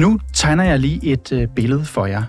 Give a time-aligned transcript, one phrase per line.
[0.00, 2.22] Nu tegner jeg lige et øh, billede for jer.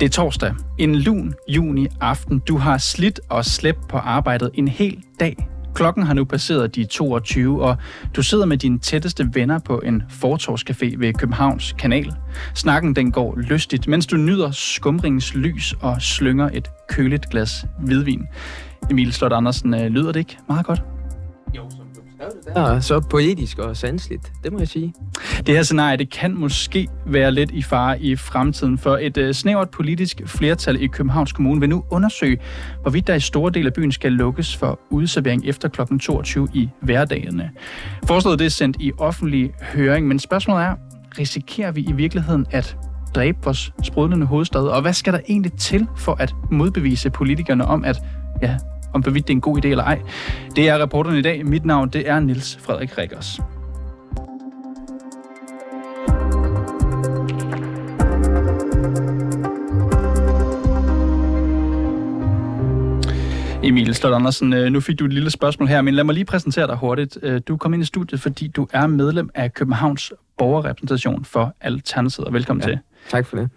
[0.00, 0.54] Det er torsdag.
[0.78, 2.38] En lun juni aften.
[2.38, 5.48] Du har slidt og slæbt på arbejdet en hel dag.
[5.74, 7.76] Klokken har nu passeret de 22, og
[8.16, 12.14] du sidder med dine tætteste venner på en fortorvscafé ved Københavns Kanal.
[12.54, 18.26] Snakken den går lystigt, mens du nyder skumringens lys og slynger et køligt glas hvidvin.
[18.90, 20.82] Emil Slot Andersen, øh, lyder det ikke meget godt?
[21.56, 21.85] Jo, så
[22.56, 24.94] Ja, så poetisk og sandsligt, det må jeg sige.
[25.46, 29.30] Det her scenarie, det kan måske være lidt i fare i fremtiden, for et uh,
[29.30, 32.38] snævert politisk flertal i Københavns Kommune vil nu undersøge,
[32.82, 35.98] hvorvidt der i store dele af byen skal lukkes for udservering efter kl.
[35.98, 37.50] 22 i hverdagene.
[38.04, 40.74] Forslaget det er sendt i offentlig høring, men spørgsmålet er,
[41.18, 42.76] risikerer vi i virkeligheden at
[43.14, 47.84] dræbe vores sprudlende hovedstad, og hvad skal der egentlig til for at modbevise politikerne om,
[47.84, 47.98] at
[48.42, 48.56] ja,
[48.96, 50.00] om hvorvidt det er en god idé eller ej.
[50.56, 51.46] Det er reporterne i dag.
[51.46, 53.40] Mit navn det er Nils Frederik Rikkers.
[63.62, 66.24] Emil Slot Andersen, øh, nu fik du et lille spørgsmål her, men lad mig lige
[66.24, 67.18] præsentere dig hurtigt.
[67.22, 72.32] Øh, du kom ind i studiet, fordi du er medlem af Københavns borgerrepræsentation for Alternativet.
[72.32, 72.78] Velkommen ja, til.
[73.08, 73.50] Tak for det.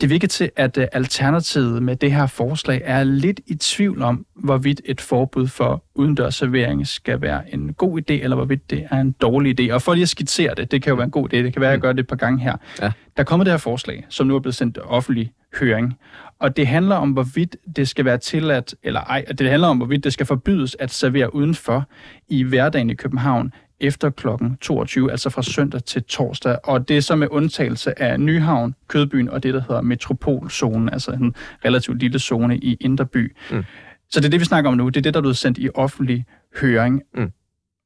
[0.00, 4.26] Det virker til, at øh, Alternativet med det her forslag er lidt i tvivl om,
[4.34, 9.00] hvorvidt et forbud for udendørs servering skal være en god idé, eller hvorvidt det er
[9.00, 9.72] en dårlig idé.
[9.72, 11.60] Og for lige at skitsere det, det kan jo være en god idé, det kan
[11.60, 12.56] være, at jeg gør det et par gange her.
[12.80, 12.92] Ja.
[13.16, 15.98] Der er kommet det her forslag, som nu er blevet sendt offentlig høring,
[16.38, 19.76] og det handler om, hvorvidt det skal være tilladt, eller ej, og det handler om,
[19.76, 21.84] hvorvidt det skal forbydes at servere udenfor
[22.28, 24.28] i hverdagen i København, efter kl.
[24.60, 26.58] 22, altså fra søndag til torsdag.
[26.64, 31.10] Og det er så med undtagelse af Nyhavn, Kødbyen og det, der hedder Metropolzonen, altså
[31.10, 33.36] en relativt lille zone i Inderby.
[33.50, 33.64] Mm.
[34.10, 34.88] Så det er det, vi snakker om nu.
[34.88, 36.24] Det er det, der er blevet sendt i offentlig
[36.60, 37.02] høring.
[37.14, 37.32] Mm.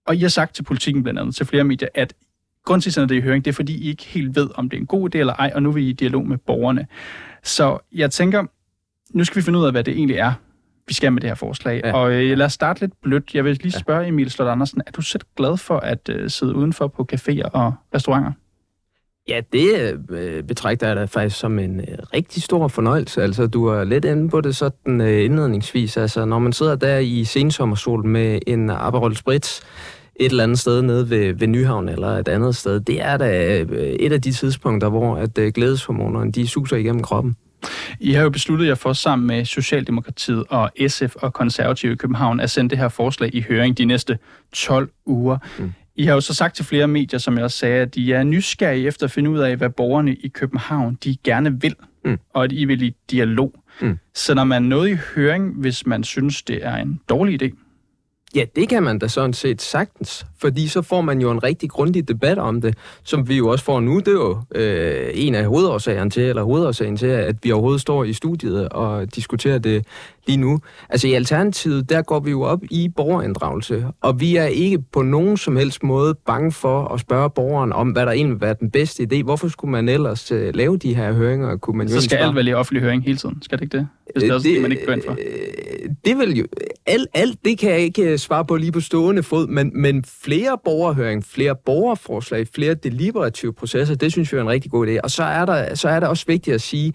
[0.06, 2.14] Og I har sagt til politikken blandt andet, til flere medier, at
[2.64, 4.68] grund til, at det er i høring, det er, fordi I ikke helt ved, om
[4.68, 6.86] det er en god idé eller ej, og nu er vi i dialog med borgerne.
[7.42, 8.44] Så jeg tænker,
[9.16, 10.32] nu skal vi finde ud af, hvad det egentlig er,
[10.88, 11.80] vi skal med det her forslag.
[11.84, 11.96] Ja.
[11.96, 13.34] Og øh, lad os starte lidt blødt.
[13.34, 16.54] Jeg vil lige spørge Emil Slot Andersen, er du selv glad for at øh, sidde
[16.54, 18.32] udenfor på caféer og restauranter?
[19.28, 23.22] Ja, det øh, betragter jeg da faktisk som en øh, rigtig stor fornøjelse.
[23.22, 25.96] Altså, du er lidt inde på det sådan øh, indledningsvis.
[25.96, 29.60] Altså, når man sidder der i sensommersol med en Aperol Spritz,
[30.16, 33.58] et eller andet sted nede ved, ved Nyhavn eller et andet sted, det er da
[33.60, 37.36] øh, et af de tidspunkter, hvor at øh, glædeshormonerne, de suser igennem kroppen.
[38.00, 42.40] I har jo besluttet jer for sammen med Socialdemokratiet og SF og Konservative i København
[42.40, 44.18] at sende det her forslag i høring de næste
[44.52, 45.38] 12 uger.
[45.58, 45.72] Mm.
[45.96, 48.22] I har jo så sagt til flere medier, som jeg også sagde, at de er
[48.22, 52.18] nysgerrige efter at finde ud af, hvad borgerne i København de gerne vil, mm.
[52.34, 53.54] og at I vil i dialog.
[53.80, 53.98] Mm.
[54.14, 57.63] Så når man noget i høring, hvis man synes, det er en dårlig idé?
[58.34, 61.70] Ja, det kan man da sådan set sagtens, fordi så får man jo en rigtig
[61.70, 63.98] grundig debat om det, som vi jo også får nu.
[63.98, 68.04] Det er jo øh, en af hovedårsagerne til, eller hovedårsagen til, at vi overhovedet står
[68.04, 69.86] i studiet og diskuterer det
[70.26, 70.60] lige nu.
[70.88, 75.02] Altså i Alternativet, der går vi jo op i borgerinddragelse, og vi er ikke på
[75.02, 78.56] nogen som helst måde bange for at spørge borgeren om, hvad der egentlig vil være
[78.60, 79.22] den bedste idé.
[79.22, 81.56] Hvorfor skulle man ellers uh, lave de her høringer?
[81.56, 83.88] Kunne man Så skal alt vel i offentlig høring hele tiden, skal det ikke det?
[84.12, 85.12] Hvis det er også det, det, man ikke går ind for.
[85.12, 86.46] Øh, det vil jo...
[86.86, 90.58] Alt, alt det kan jeg ikke svare på lige på stående fod, men, men flere
[90.64, 95.00] borgerhøring, flere borgerforslag, flere deliberative processer, det synes jeg er en rigtig god idé.
[95.04, 96.92] Og så er der, så er det også vigtigt at sige,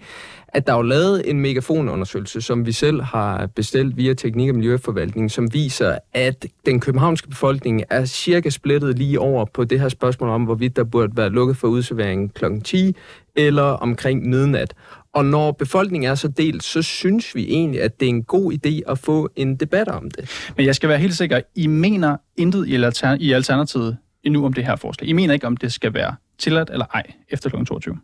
[0.52, 4.54] at der er jo lavet en megafonundersøgelse, som vi selv har bestilt via Teknik- og
[4.54, 9.88] Miljøforvaltning, som viser, at den københavnske befolkning er cirka splittet lige over på det her
[9.88, 12.44] spørgsmål om, hvorvidt der burde være lukket for udserveringen kl.
[12.64, 12.96] 10
[13.36, 14.74] eller omkring midnat.
[15.14, 18.52] Og når befolkningen er så delt, så synes vi egentlig, at det er en god
[18.52, 20.52] idé at få en debat om det.
[20.56, 22.74] Men jeg skal være helt sikker, I mener intet i,
[23.20, 25.08] i Alternativet endnu om det her forslag.
[25.08, 27.64] I mener ikke, om det skal være tilladt eller ej efter kl.
[27.64, 27.98] 22?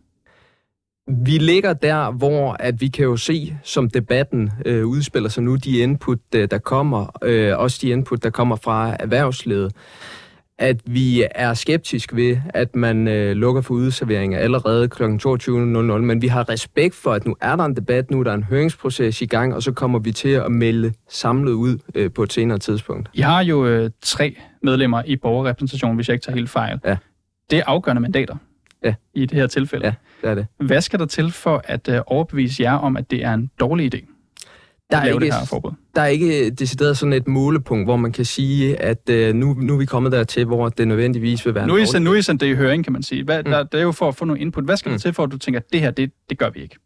[1.08, 5.56] Vi ligger der, hvor at vi kan jo se, som debatten øh, udspiller sig nu,
[5.56, 9.72] de input, øh, der kommer, øh, også de input, der kommer fra erhvervslivet,
[10.58, 15.02] at vi er skeptisk ved, at man øh, lukker for udserveringer allerede kl.
[15.02, 15.54] 22.00,
[15.98, 18.42] men vi har respekt for, at nu er der en debat, nu er der en
[18.42, 22.32] høringsproces i gang, og så kommer vi til at melde samlet ud øh, på et
[22.32, 23.10] senere tidspunkt.
[23.14, 26.80] I har jo øh, tre medlemmer i borgerrepræsentationen, hvis jeg ikke tager helt fejl.
[26.84, 26.96] Ja.
[27.50, 28.36] Det er afgørende mandater
[28.86, 28.94] ja.
[29.14, 29.86] i det her tilfælde.
[29.86, 29.92] Ja,
[30.22, 30.46] det er det.
[30.66, 33.94] Hvad skal der til for at øh, overbevise jer om, at det er en dårlig
[33.94, 34.12] idé?
[34.90, 35.70] Der er, ikke, det her forbud?
[35.94, 39.74] der er ikke decideret sådan et målepunkt, hvor man kan sige, at øh, nu, nu
[39.74, 42.54] er vi kommet dertil, hvor det nødvendigvis vil være nu er, I, sendt det i
[42.54, 43.24] høring, kan man sige.
[43.24, 43.50] Hvad, mm.
[43.50, 44.64] der, det er jo for at få noget input.
[44.64, 44.92] Hvad skal mm.
[44.92, 46.76] der til for, at du tænker, at det her, det, det gør vi ikke?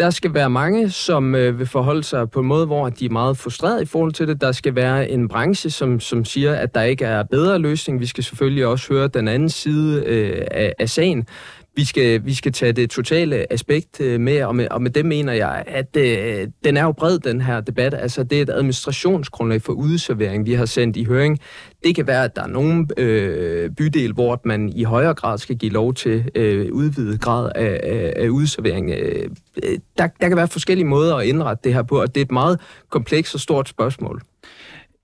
[0.00, 3.10] Der skal være mange, som øh, vil forholde sig på en måde, hvor de er
[3.10, 4.40] meget frustreret i forhold til det.
[4.40, 8.00] Der skal være en branche, som, som siger, at der ikke er bedre løsning.
[8.00, 11.26] Vi skal selvfølgelig også høre den anden side øh, af, af sagen.
[11.76, 15.06] vi skal, vi skal tage det totale aspekt øh, med, og med, og med det
[15.06, 17.94] mener jeg, at øh, den er jo bred, den her debat.
[17.94, 21.38] Altså, det er et administrationsgrundlag for udservering, vi har sendt i høring.
[21.84, 25.56] Det kan være, at der er nogle øh, bydel, hvor man i højere grad skal
[25.56, 28.90] give lov til øh, udvidet grad af, af, af udservering.
[28.90, 29.30] Øh,
[29.62, 32.24] øh, der, der kan være forskellige måder at indrette det her på, og det er
[32.24, 32.60] et meget
[32.90, 34.22] komplekst og stort spørgsmål.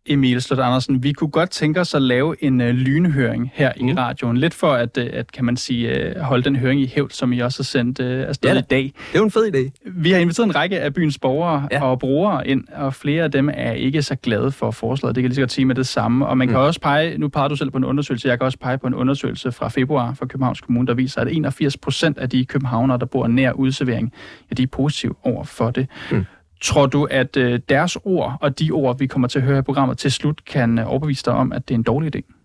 [0.06, 3.88] Emil Slot Andersen, vi kunne godt tænke os at lave en uh, lynhøring her mm.
[3.88, 4.36] i radioen.
[4.36, 7.32] Lidt for at, uh, at kan man sige, uh, holde den høring i hævd, som
[7.32, 8.82] I også har sendt uh, afsted ja, i dag.
[8.82, 9.90] Det er jo en fed idé.
[9.90, 11.82] Vi har inviteret en række af byens borgere ja.
[11.82, 15.14] og brugere ind, og flere af dem er ikke så glade for forslaget.
[15.14, 16.26] Det kan lige så godt sige med det samme.
[16.26, 16.52] Og man mm.
[16.52, 18.86] kan også pege, nu peger du selv på en undersøgelse, jeg kan også pege på
[18.86, 22.98] en undersøgelse fra februar fra Københavns Kommune, der viser, at 81 procent af de københavnere,
[22.98, 24.12] der bor nær udservering,
[24.50, 25.86] ja, de er positive over for det.
[26.12, 26.24] Mm.
[26.60, 29.62] Tror du, at øh, deres ord og de ord, vi kommer til at høre i
[29.62, 32.35] programmet til slut, kan øh, overbevise dig om, at det er en dårlig idé?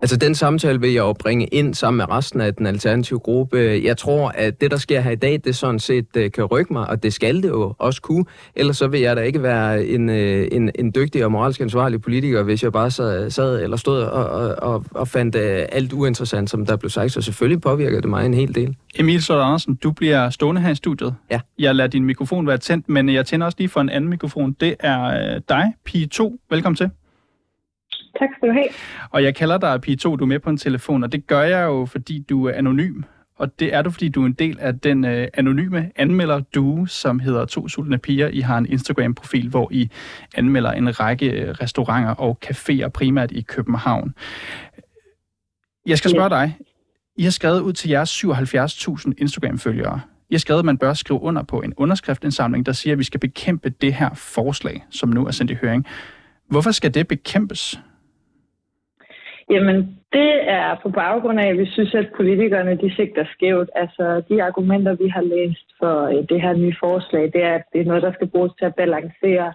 [0.00, 3.80] Altså, den samtale vil jeg jo bringe ind sammen med resten af den alternative gruppe.
[3.84, 6.72] Jeg tror, at det, der sker her i dag, det sådan set uh, kan rykke
[6.72, 8.24] mig, og det skal det jo også kunne.
[8.56, 12.02] Ellers så vil jeg da ikke være en, uh, en, en dygtig og moralsk ansvarlig
[12.02, 15.92] politiker, hvis jeg bare sad, sad eller stod og, og, og, og fandt uh, alt
[15.92, 17.12] uinteressant, som der blev sagt.
[17.12, 18.76] Så selvfølgelig påvirker det mig en hel del.
[18.94, 21.14] Emil Slot Andersen, du bliver stående her i studiet.
[21.30, 21.40] Ja.
[21.58, 24.56] Jeg lader din mikrofon være tændt, men jeg tænder også lige for en anden mikrofon.
[24.60, 26.38] Det er dig, Pige 2.
[26.50, 26.90] Velkommen til.
[28.18, 28.68] Tak skal du have.
[29.10, 31.42] Og jeg kalder dig Pige 2, du er med på en telefon, og det gør
[31.42, 33.02] jeg jo, fordi du er anonym.
[33.38, 36.86] Og det er du, fordi du er en del af den øh, anonyme anmelder du,
[36.86, 38.28] som hedder To Sultne Piger.
[38.28, 39.90] I har en Instagram-profil, hvor I
[40.34, 44.14] anmelder en række øh, restauranter og caféer, primært i København.
[45.86, 46.56] Jeg skal spørge dig.
[47.16, 50.00] I har skrevet ud til jeres 77.000 Instagram-følgere.
[50.30, 53.04] I har skrevet, at man bør skrive under på en underskriftindsamling, der siger, at vi
[53.04, 55.86] skal bekæmpe det her forslag, som nu er sendt i høring.
[56.50, 57.80] Hvorfor skal det bekæmpes?
[59.50, 63.70] Jamen, det er på baggrund af, at vi synes, at politikerne de sigter skævt.
[63.74, 67.62] Altså, de argumenter, vi har læst for øh, det her nye forslag, det er, at
[67.72, 69.52] det er noget, der skal bruges til at balancere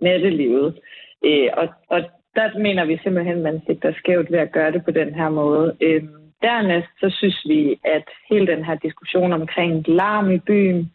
[0.00, 0.78] nattelivet.
[1.24, 2.00] Øh, og, og
[2.34, 5.28] der mener vi simpelthen, at man sigter skævt ved at gøre det på den her
[5.28, 5.76] måde.
[5.80, 6.02] Øh,
[6.42, 10.92] dernæst så synes vi, at hele den her diskussion omkring larm i byen,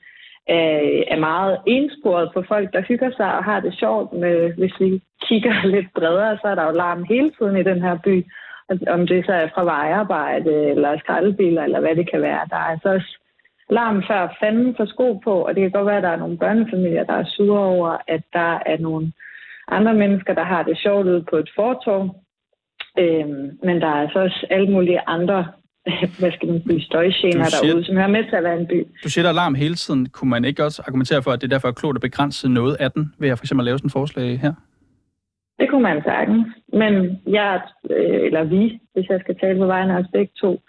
[0.49, 4.13] øh, er meget ensporet på folk, der hygger sig og har det sjovt.
[4.13, 7.81] Med, hvis vi kigger lidt bredere, så er der jo larm hele tiden i den
[7.81, 8.25] her by.
[8.87, 12.41] Om det så er fra vejarbejde eller skraldebiler eller hvad det kan være.
[12.49, 13.17] Der er altså også
[13.69, 16.37] larm før fanden for sko på, og det kan godt være, at der er nogle
[16.37, 19.11] børnefamilier, der er sure over, at der er nogle
[19.67, 22.15] andre mennesker, der har det sjovt ude på et fortorv.
[22.99, 25.47] Øhm, men der er altså også alle mulige andre
[26.19, 28.87] hvad skal man sige, støjgener derude, som hører med til at være en by.
[29.03, 30.09] Du siger, der alarm hele tiden.
[30.09, 32.91] Kunne man ikke også argumentere for, at det derfor er klogt at begrænse noget af
[32.91, 34.53] den, ved at for eksempel lave sådan et forslag her?
[35.59, 36.47] Det kunne man sagtens.
[36.73, 36.93] Men
[37.27, 40.61] jeg, øh, eller vi, hvis jeg skal tale på vegne af os begge to,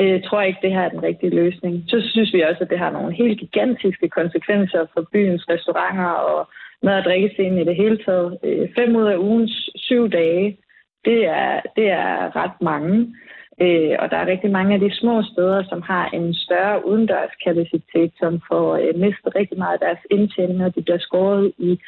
[0.00, 1.84] øh, tror ikke, det her er den rigtige løsning.
[1.88, 6.48] Så synes vi også, at det har nogle helt gigantiske konsekvenser for byens restauranter og
[6.82, 8.38] mad- og drikkescenen i det hele taget.
[8.44, 10.58] Øh, fem ud af ugens syv dage,
[11.04, 13.14] det er, det er ret mange.
[13.60, 18.12] Øh, og der er rigtig mange af de små steder, som har en større udendørskapacitet,
[18.18, 21.80] som får øh, mistet rigtig meget af deres indtjening, og de bliver skåret i,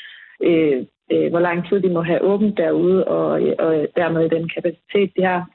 [0.42, 5.10] øh, øh, hvor lang tid de må have åbent derude, og, og dermed den kapacitet,
[5.16, 5.50] de har.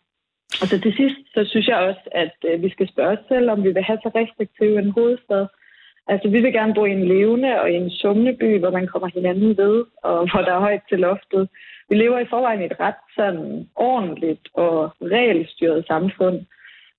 [0.61, 3.49] Og så til sidst, så synes jeg også, at øh, vi skal spørge os selv,
[3.49, 5.45] om vi vil have så restriktiv en hovedstad.
[6.07, 8.87] Altså, vi vil gerne bo i en levende og i en summende by, hvor man
[8.87, 11.49] kommer hinanden ved, og hvor der er højt til loftet
[11.89, 16.37] vi lever i forvejen i et ret sådan ordentligt og regelstyret samfund.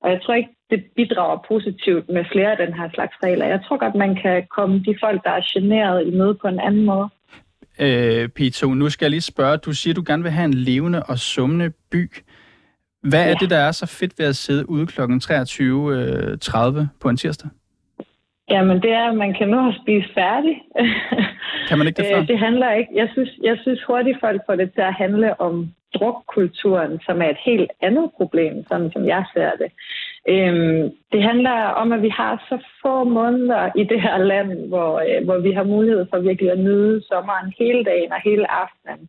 [0.03, 3.47] Og jeg tror ikke, det bidrager positivt med flere af den her slags regler.
[3.47, 6.61] Jeg tror godt, man kan komme de folk, der er generet i møde på en
[6.61, 7.09] anden måde.
[7.81, 9.57] Øh, Pito, nu skal jeg lige spørge.
[9.57, 12.11] Du siger, du gerne vil have en levende og summende by.
[13.03, 13.31] Hvad ja.
[13.31, 15.01] er det, der er så fedt ved at sidde ude kl.
[15.01, 17.51] 23.30 på en tirsdag?
[18.51, 20.63] Jamen, det er, at man kan nå at spise færdig.
[21.69, 22.21] Kan man ikke det før?
[22.21, 22.91] Øh, det handler ikke.
[22.95, 27.29] Jeg synes, jeg synes hurtigt, folk får det til at handle om drukkulturen, som er
[27.31, 29.71] et helt andet problem, sådan som jeg ser det.
[30.29, 34.93] Øhm, det handler om, at vi har så få måneder i det her land, hvor,
[35.09, 39.09] øh, hvor vi har mulighed for virkelig at nyde sommeren hele dagen og hele aftenen.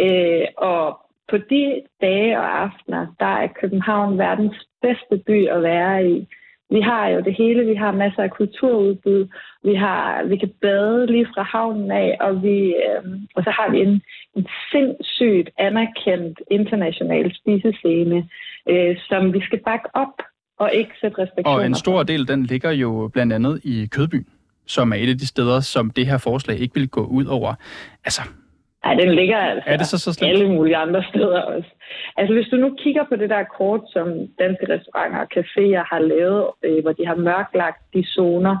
[0.00, 6.08] Øh, og på de dage og aftener, der er København verdens bedste by at være
[6.08, 6.26] i.
[6.70, 7.64] Vi har jo det hele.
[7.64, 9.28] Vi har masser af kulturudbud.
[9.64, 13.02] Vi, har, vi kan bade lige fra havnen af, og, vi, øh,
[13.36, 14.02] og så har vi en,
[14.36, 18.28] en sindssygt anerkendt international spisescene,
[18.68, 20.14] øh, som vi skal bakke op
[20.58, 24.26] og ikke sætte restriktioner Og en stor del, den ligger jo blandt andet i Kødby,
[24.66, 27.54] som er et af de steder, som det her forslag ikke vil gå ud over.
[28.04, 28.22] Altså,
[28.84, 30.30] Nej, den ligger altså er det så, så slemt?
[30.30, 31.68] alle mulige andre steder også.
[32.16, 34.08] Altså hvis du nu kigger på det der kort, som
[34.38, 38.56] danske restauranter og caféer har lavet, øh, hvor de har mørklagt de zoner,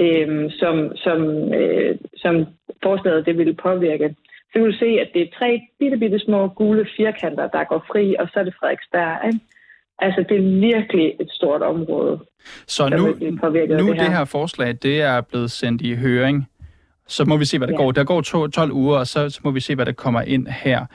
[0.00, 1.20] øh, som, som,
[1.54, 2.46] øh, som
[2.82, 4.14] forslaget det ville påvirke,
[4.48, 7.84] så kan du se, at det er tre bitte, bitte små gule firkanter, der går
[7.92, 9.26] fri, og så er det Frederiksberg.
[9.26, 9.40] Ikke?
[9.98, 12.20] Altså, det er virkelig et stort område.
[12.66, 14.04] Så nu, nu det, her.
[14.04, 16.48] det her forslag, det er blevet sendt i høring.
[17.08, 17.76] Så må vi se, hvad der ja.
[17.76, 17.92] går.
[17.92, 20.46] Der går to, 12 uger, og så, så må vi se, hvad der kommer ind
[20.46, 20.86] her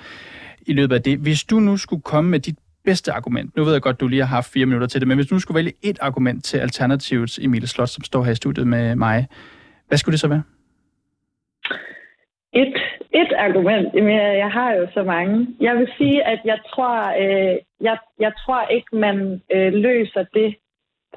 [0.68, 1.20] i løbet af det.
[1.20, 4.22] Hvis du nu skulle komme med dit bedste argument, nu ved jeg godt, du lige
[4.22, 6.58] har haft fire minutter til det, men hvis du nu skulle vælge et argument til
[6.58, 9.28] Alternativets Emilie Slot, som står her i studiet med mig,
[9.88, 10.44] hvad skulle det så være?
[12.54, 12.76] Et,
[13.12, 15.48] et argument, jamen jeg har jo så mange.
[15.60, 20.56] Jeg vil sige, at jeg tror, øh, jeg, jeg tror ikke, man øh, løser det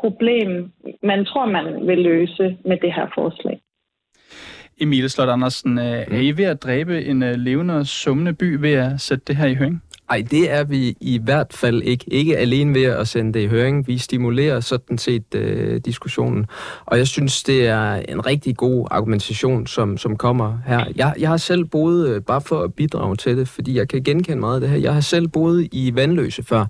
[0.00, 0.72] problem,
[1.02, 3.60] man tror, man vil løse med det her forslag.
[4.80, 8.56] Emilie Slot Andersen, øh, er I ved at dræbe en øh, levende og summende by
[8.60, 9.82] ved at sætte det her i høring?
[10.10, 12.04] Ej, det er vi i hvert fald ikke.
[12.08, 13.86] Ikke alene ved at sende det i høring.
[13.86, 16.46] Vi stimulerer sådan set øh, diskussionen.
[16.84, 20.84] Og jeg synes, det er en rigtig god argumentation, som, som kommer her.
[20.96, 24.02] Jeg, jeg har selv boet, øh, bare for at bidrage til det, fordi jeg kan
[24.02, 26.66] genkende meget af det her, jeg har selv boet i Vandløse før.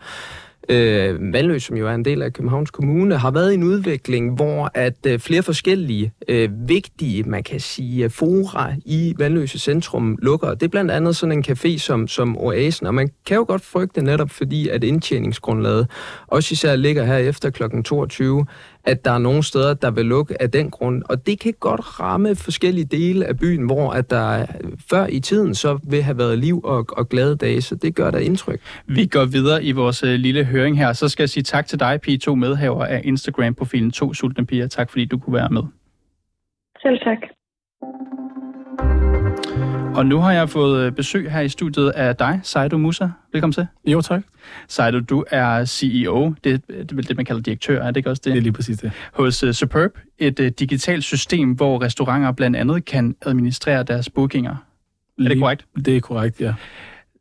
[0.68, 4.34] Øh, Valø, som jo er en del af Københavns Kommune, har været i en udvikling,
[4.34, 10.54] hvor at øh, flere forskellige øh, vigtige, man kan sige, fora i Vandløse centrum lukker.
[10.54, 13.62] Det er blandt andet sådan en café som, som Oasen, og man kan jo godt
[13.62, 15.86] frygte netop, fordi at indtjeningsgrundlaget
[16.26, 17.62] også især ligger her efter kl.
[17.84, 18.46] 22,
[18.86, 21.02] at der er nogle steder, der vil lukke af den grund.
[21.08, 24.46] Og det kan godt ramme forskellige dele af byen, hvor at der
[24.90, 28.10] før i tiden så vil have været liv og, og glade dage, så det gør
[28.10, 28.60] der indtryk.
[28.86, 30.92] Vi går videre i vores uh, lille høring her.
[30.92, 34.66] Så skal jeg sige tak til dig, Pige, to medhaver af Instagram-profilen To Sultne Piger.
[34.66, 35.62] Tak fordi du kunne være med.
[36.82, 37.18] Selv tak.
[39.96, 43.08] Og nu har jeg fået øh, besøg her i studiet af dig, Saido Musa.
[43.32, 43.66] Velkommen til.
[43.86, 44.22] Jo, tak.
[44.68, 48.10] Saido, du er CEO, det, det er vel det, man kalder direktør, er det ikke
[48.10, 48.32] også det?
[48.32, 48.92] Det er lige præcis det.
[49.12, 54.56] Hos uh, Superb, et uh, digitalt system, hvor restauranter blandt andet kan administrere deres bookinger.
[55.18, 55.64] Lige, er det korrekt?
[55.84, 56.54] Det er korrekt, ja.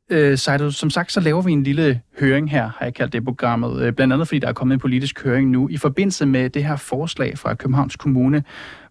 [0.09, 3.23] Øh, Sejdo, som sagt, så laver vi en lille høring her, har jeg kaldt det
[3.23, 3.81] programmet.
[3.81, 6.63] Øh, blandt andet fordi der er kommet en politisk høring nu i forbindelse med det
[6.63, 8.43] her forslag fra Københavns Kommune,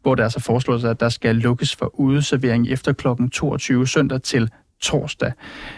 [0.05, 3.09] hvor der altså foreslås, at der skal lukkes for udeservering efter kl.
[3.33, 5.33] 22 søndag til torsdag,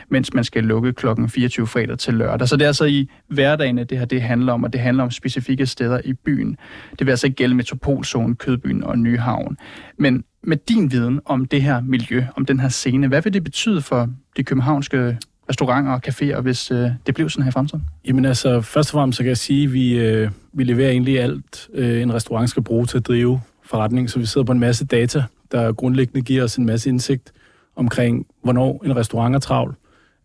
[0.08, 1.06] mens man skal lukke kl.
[1.28, 2.48] 24 fredag til lørdag.
[2.48, 5.04] Så det er altså i hverdagen, at det her det handler om, og det handler
[5.04, 6.56] om specifikke steder i byen.
[6.98, 9.56] Det vil altså ikke gælde Metropolzonen, Kødbyen og Nyhavn.
[9.98, 13.44] Men med din viden om det her miljø, om den her scene, hvad vil det
[13.44, 15.18] betyde for de københavnske
[15.50, 17.84] restauranter og caféer, hvis øh, det blev sådan her i fremtiden?
[18.04, 21.20] Jamen altså, først og fremmest så kan jeg sige, at vi, øh, vi leverer egentlig
[21.20, 24.58] alt, øh, en restaurant skal bruge til at drive forretning, så vi sidder på en
[24.58, 27.32] masse data, der grundlæggende giver os en masse indsigt
[27.76, 29.74] omkring, hvornår en restaurant er travl,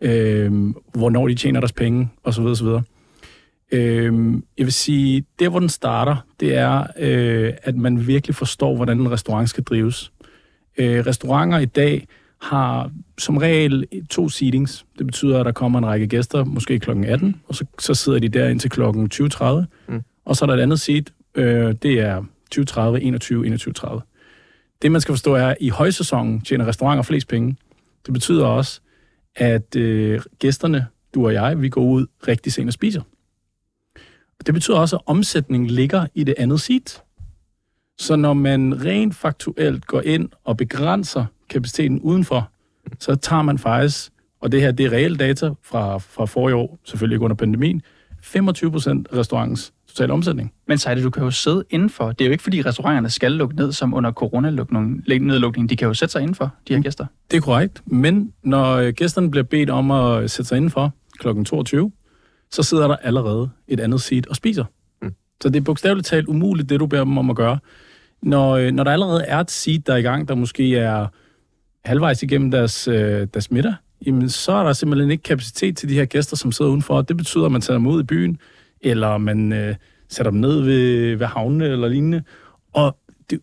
[0.01, 0.51] øh,
[0.93, 2.43] hvornår de tjener deres penge, osv.
[2.43, 2.67] osv.
[3.71, 8.75] Øh, jeg vil sige, der hvor den starter, det er, øh, at man virkelig forstår,
[8.75, 10.11] hvordan en restaurant skal drives.
[10.77, 12.07] Øh, restauranter i dag
[12.41, 14.85] har som regel to seatings.
[14.97, 16.91] Det betyder, at der kommer en række gæster, måske kl.
[17.05, 18.81] 18, og så, så sidder de der indtil kl.
[18.81, 19.45] 20.30.
[19.87, 20.01] Mm.
[20.25, 22.23] Og så er der et andet seat, øh, det er
[22.55, 23.99] 20.30, 21, 21.30.
[24.81, 27.55] Det, man skal forstå, er, at i højsæsonen tjener restauranter flest penge.
[28.05, 28.81] Det betyder også,
[29.35, 33.01] at øh, gæsterne, du og jeg, vi går ud rigtig sent og spiser.
[34.45, 37.03] Det betyder også, at omsætningen ligger i det andet seat.
[37.97, 42.51] Så når man rent faktuelt går ind og begrænser kapaciteten udenfor,
[42.99, 46.79] så tager man faktisk, og det her det er reelle data fra, fra forrige år,
[46.83, 47.81] selvfølgelig ikke under pandemien,
[48.21, 50.53] 25 procent af restaurantens total omsætning.
[50.67, 52.11] Men Sejde, du kan jo sidde indenfor.
[52.11, 55.69] Det er jo ikke, fordi restauranterne skal lukke ned, som under coronanedlukningen.
[55.69, 56.83] De kan jo sætte sig indenfor, de her mm.
[56.83, 57.05] gæster.
[57.31, 57.81] Det er korrekt.
[57.85, 61.43] Men når gæsterne bliver bedt om at sætte sig indenfor kl.
[61.43, 61.91] 22,
[62.51, 64.65] så sidder der allerede et andet seat og spiser.
[65.01, 65.13] Mm.
[65.41, 67.59] Så det er bogstaveligt talt umuligt, det du beder dem om at gøre.
[68.21, 71.07] Når, øh, når der allerede er et seat, der er i gang, der måske er
[71.85, 73.73] halvvejs igennem deres, øh, deres middag,
[74.05, 77.01] jamen så er der simpelthen ikke kapacitet til de her gæster, som sidder udenfor.
[77.01, 78.37] Det betyder, at man tager dem ud i byen,
[78.83, 79.75] eller man øh,
[80.09, 82.23] sætter dem ned ved, ved havnene eller lignende.
[82.73, 82.97] Og
[83.29, 83.39] det,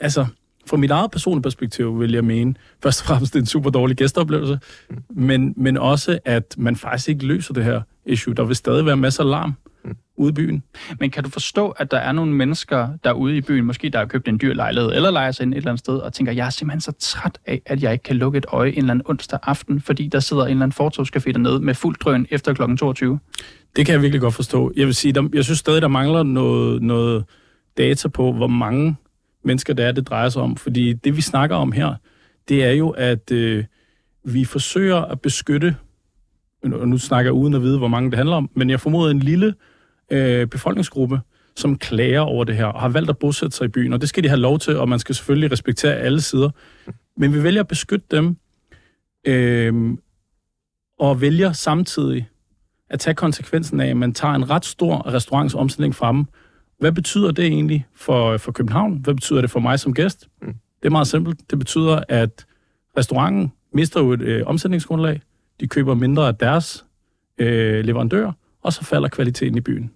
[0.00, 0.26] altså,
[0.66, 3.70] fra mit eget personlige perspektiv vil jeg mene, først og fremmest det er en super
[3.70, 4.58] dårlig gæsteoplevelse,
[4.90, 4.96] mm.
[5.08, 8.34] men, men også, at man faktisk ikke løser det her issue.
[8.34, 9.54] Der vil stadig være masser af larm
[9.84, 9.96] mm.
[10.16, 10.62] ude i byen.
[11.00, 14.06] Men kan du forstå, at der er nogle mennesker derude i byen, måske der har
[14.06, 16.46] købt en dyr lejlighed, eller lejer sig ind et eller andet sted, og tænker, jeg
[16.46, 19.06] er simpelthen så træt af, at jeg ikke kan lukke et øje en eller anden
[19.06, 22.76] onsdag aften, fordi der sidder en eller anden fortogscafé dernede med fuld drøn efter kl.
[22.76, 23.18] 22?
[23.76, 24.72] Det kan jeg virkelig godt forstå.
[24.76, 27.24] Jeg vil sige, der, jeg synes stadig, der mangler noget, noget
[27.78, 28.96] data på, hvor mange
[29.44, 30.56] mennesker det er, det drejer sig om.
[30.56, 31.94] Fordi det, vi snakker om her,
[32.48, 33.64] det er jo, at øh,
[34.24, 35.76] vi forsøger at beskytte,
[36.62, 39.10] og nu snakker jeg uden at vide, hvor mange det handler om, men jeg formoder
[39.10, 39.54] en lille
[40.10, 41.20] øh, befolkningsgruppe,
[41.56, 44.08] som klager over det her, og har valgt at bosætte sig i byen, og det
[44.08, 46.50] skal de have lov til, og man skal selvfølgelig respektere alle sider.
[47.16, 48.36] Men vi vælger at beskytte dem,
[49.26, 49.96] øh,
[50.98, 52.28] og vælger samtidig
[52.90, 56.24] at tage konsekvensen af, at man tager en ret stor restaurantsomstilling frem.
[56.78, 58.98] Hvad betyder det egentlig for, for København?
[58.98, 60.28] Hvad betyder det for mig som gæst?
[60.42, 60.54] Mm.
[60.82, 61.50] Det er meget simpelt.
[61.50, 62.46] Det betyder, at
[62.98, 65.20] restauranten mister jo et øh, omsætningsgrundlag.
[65.60, 66.84] De køber mindre af deres
[67.38, 68.32] øh, leverandør,
[68.62, 69.90] og så falder kvaliteten i byen.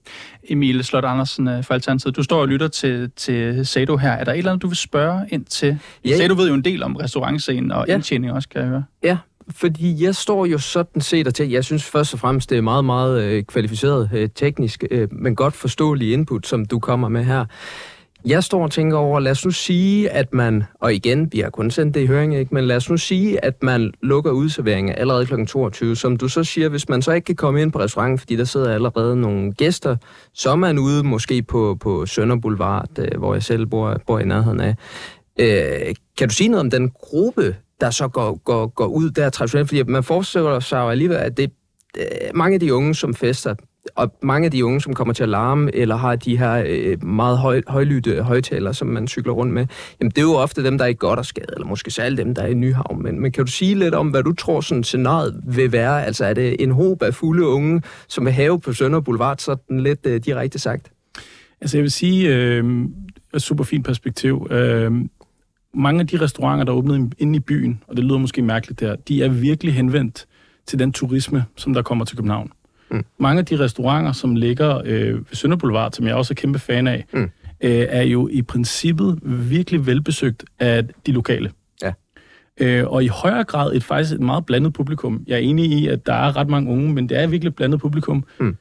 [0.49, 4.11] Emil Slot Andersen øh, fra Alternativet, du står og lytter til, til Sado her.
[4.13, 5.79] Er der et eller andet, du vil spørge ind til?
[6.05, 6.17] Ja.
[6.17, 7.95] Sado ved jo en del om restaurantscenen og ja.
[7.95, 8.85] indtjening også, kan jeg høre.
[9.03, 9.19] Ja,
[9.51, 12.63] fordi jeg står jo sådan set og til, jeg synes først og fremmest, det er
[12.63, 17.25] meget, meget øh, kvalificeret øh, teknisk, øh, men godt forståelig input, som du kommer med
[17.25, 17.45] her.
[18.27, 21.51] Jeg står og tænker over, lad os nu sige, at man, og igen, vi har
[21.51, 22.55] kun sendt det i høring, ikke?
[22.55, 25.45] men lad os nu sige, at man lukker udserveringen allerede kl.
[25.47, 28.37] 22, som du så siger, hvis man så ikke kan komme ind på restauranten, fordi
[28.37, 29.97] der sidder allerede nogle gæster,
[30.35, 34.19] så er man ude måske på, på Sønder Boulevard, øh, hvor jeg selv bor, bor
[34.19, 34.75] i nærheden af.
[35.41, 39.31] Øh, kan du sige noget om den gruppe, der så går, går, går ud der
[39.31, 39.69] traditionelt?
[39.69, 41.51] Fordi man forestiller sig jo alligevel, at det,
[41.99, 42.05] øh,
[42.35, 43.55] mange af de unge, som fester,
[43.95, 47.05] og mange af de unge, som kommer til at larme, eller har de her øh,
[47.05, 49.67] meget høj, højlytte højtalere, som man cykler rundt med,
[50.01, 52.19] jamen det er jo ofte dem, der er i godt og skade, eller måske særligt
[52.19, 53.03] dem, der er i Nyhavn.
[53.03, 56.07] Men, men kan du sige lidt om, hvad du tror, sådan scenariet vil være?
[56.07, 59.81] Altså er det en håb af fulde unge, som vil have på Sønder Boulevard, sådan
[59.81, 60.93] lidt øh, direkte sagt?
[61.61, 62.65] Altså jeg vil sige, øh,
[63.35, 64.47] et super fint perspektiv.
[64.51, 64.93] Øh,
[65.75, 68.81] mange af de restauranter, der er åbnet inde i byen, og det lyder måske mærkeligt
[68.81, 70.27] der, de er virkelig henvendt
[70.67, 72.53] til den turisme, som der kommer til København.
[72.91, 73.05] Mm.
[73.19, 76.59] Mange af de restauranter, som ligger øh, ved Sønder Boulevard, som jeg også er kæmpe
[76.59, 77.23] fan af, mm.
[77.61, 81.53] øh, er jo i princippet virkelig velbesøgt af de lokale.
[81.83, 81.93] Ja.
[82.61, 85.25] Øh, og i højere grad et faktisk et meget blandet publikum.
[85.27, 87.57] Jeg er enig i, at der er ret mange unge, men det er virkelig et
[87.57, 88.25] blandet publikum.
[88.41, 88.57] Mm.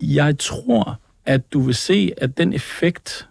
[0.00, 3.28] Jeg tror, at du vil se, at den effekt,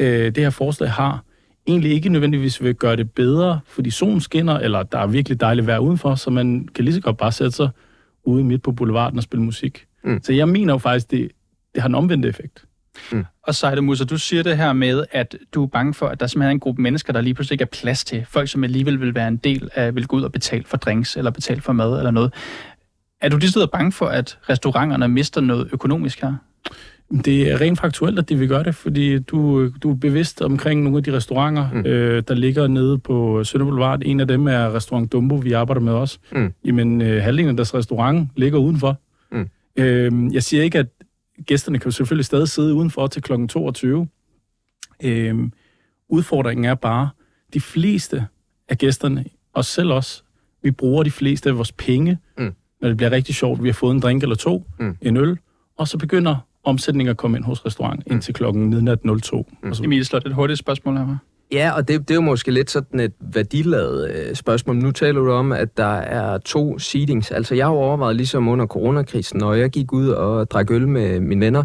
[0.00, 1.24] øh, det her forslag har,
[1.70, 5.66] egentlig ikke nødvendigvis vil gøre det bedre, fordi solen skinner, eller der er virkelig dejligt
[5.66, 7.68] vejr udenfor, så man kan lige så godt bare sætte sig
[8.24, 9.86] ude midt på boulevarden og spille musik.
[10.04, 10.20] Mm.
[10.22, 11.30] Så jeg mener jo faktisk, det,
[11.74, 12.64] det har en omvendt effekt.
[13.12, 13.24] Mm.
[13.42, 16.26] Og Seide Musa, du siger det her med, at du er bange for, at der
[16.26, 18.24] simpelthen er en gruppe mennesker, der lige pludselig ikke er plads til.
[18.28, 21.16] Folk, som alligevel vil være en del af, vil gå ud og betale for drinks,
[21.16, 22.34] eller betale for mad, eller noget.
[23.20, 26.34] Er du lige bange for, at restauranterne mister noget økonomisk her?
[27.24, 30.82] Det er rent faktuelt, at de vil gøre det, fordi du, du er bevidst omkring
[30.82, 31.86] nogle af de restauranter, mm.
[31.86, 34.02] øh, der ligger nede på Sønder Boulevard.
[34.04, 36.18] En af dem er restaurant Dumbo, vi arbejder med også.
[36.32, 36.52] Mm.
[36.64, 39.00] Jamen, øh, halvdelen af deres restaurant ligger udenfor.
[39.32, 39.48] Mm.
[39.76, 40.86] Øh, jeg siger ikke, at
[41.46, 43.46] gæsterne kan selvfølgelig stadig sidde udenfor til kl.
[43.46, 44.08] 22.
[45.04, 45.38] Øh,
[46.08, 47.08] udfordringen er bare,
[47.54, 48.26] de fleste
[48.68, 50.22] af gæsterne, os selv også,
[50.62, 52.52] vi bruger de fleste af vores penge, mm.
[52.80, 53.62] når det bliver rigtig sjovt.
[53.62, 54.96] Vi har fået en drink eller to, mm.
[55.02, 55.38] en øl,
[55.76, 58.12] og så begynder omsætninger komme ind hos restauranten mm.
[58.12, 59.46] indtil klokken midnat 02.
[59.62, 59.72] Mm.
[59.84, 61.16] Emil Slot, et hurtigt spørgsmål her.
[61.52, 64.76] Ja, og det, det er jo måske lidt sådan et værdiladet øh, spørgsmål.
[64.76, 67.30] Nu taler du om, at der er to seedings.
[67.30, 71.20] Altså, jeg har overvejet ligesom under coronakrisen, når jeg gik ud og drak øl med
[71.20, 71.64] mine venner,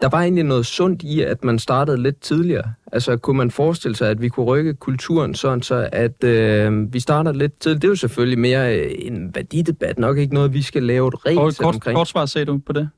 [0.00, 2.72] der var egentlig noget sundt i, at man startede lidt tidligere.
[2.92, 7.00] Altså, kunne man forestille sig, at vi kunne rykke kulturen sådan, så at øh, vi
[7.00, 7.82] starter lidt tidligt?
[7.82, 11.38] Det er jo selvfølgelig mere en værdidebat, nok ikke noget, vi skal lave et regel
[11.38, 11.96] kort, omkring.
[11.96, 12.88] Kort svar, sagde du på det?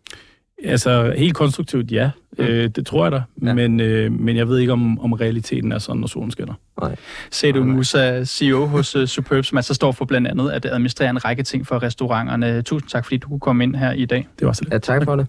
[0.65, 2.11] Altså, helt konstruktivt, ja.
[2.39, 2.45] Mm.
[2.45, 3.23] Øh, det tror jeg da.
[3.43, 3.55] Ja.
[3.55, 6.55] Men, øh, men jeg ved ikke, om, om realiteten er sådan, når solen skinner.
[6.81, 6.97] Nej.
[7.31, 11.11] Ser du Musa, CEO hos uh, Superb, som altså står for blandt andet at administrere
[11.11, 12.63] en række ting for restauranterne.
[12.63, 14.29] Tusind tak, fordi du kunne komme ind her i dag.
[14.39, 14.73] Det var så lidt.
[14.73, 15.27] Ja, tak for det.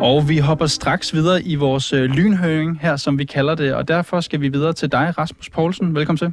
[0.00, 3.88] Og vi hopper straks videre i vores øh, lynhøring her, som vi kalder det, og
[3.88, 5.94] derfor skal vi videre til dig, Rasmus Poulsen.
[5.94, 6.32] Velkommen til.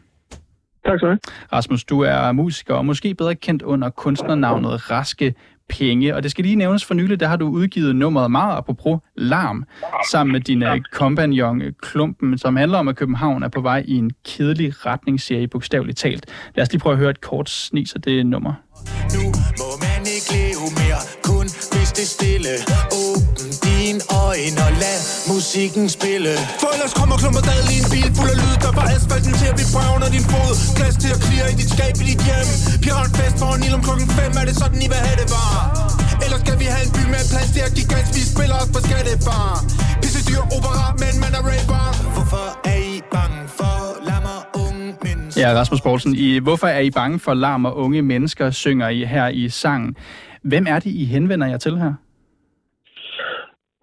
[0.85, 1.19] Tak skal du have.
[1.53, 5.35] Rasmus, du er musiker og måske bedre kendt under kunstnernavnet Raske
[5.69, 6.15] penge.
[6.15, 9.65] Og det skal lige nævnes for nylig, der har du udgivet nummeret meget apropos larm,
[10.11, 13.83] sammen med din øh, kompagnon øh, Klumpen, som handler om, at København er på vej
[13.87, 16.25] i en kedelig retning, siger I bogstaveligt talt.
[16.55, 18.53] Lad os lige prøve at høre et kort snis af det nummer.
[19.15, 19.25] Nu
[19.61, 22.53] må man ikke leve mere, kun hvis det stille.
[23.03, 24.99] Åbn dine øjne og lad
[25.33, 26.33] musikken spille.
[26.61, 29.47] For ellers kommer klumper dad i en bil fuld af lyd, der var asfalten til
[29.51, 30.53] at vi under din fod.
[30.77, 32.47] Glas til at klire i dit skab i dit hjem.
[32.83, 35.58] Piratfest for en om klokken 5, er det sådan, I vil have det var?
[36.71, 39.53] Have en by med plads til at give gas, vi spiller os på skattefar?
[40.01, 41.85] Pisse dyr opera, men man er rapper.
[42.15, 43.75] Hvorfor er I bange for
[44.09, 45.39] lammer unge mennesker?
[45.43, 49.01] Ja, Rasmus Poulsen, I, hvorfor er I bange for larm og unge mennesker, synger I
[49.13, 49.91] her i sangen.
[50.51, 51.93] Hvem er det, I henvender jer til her?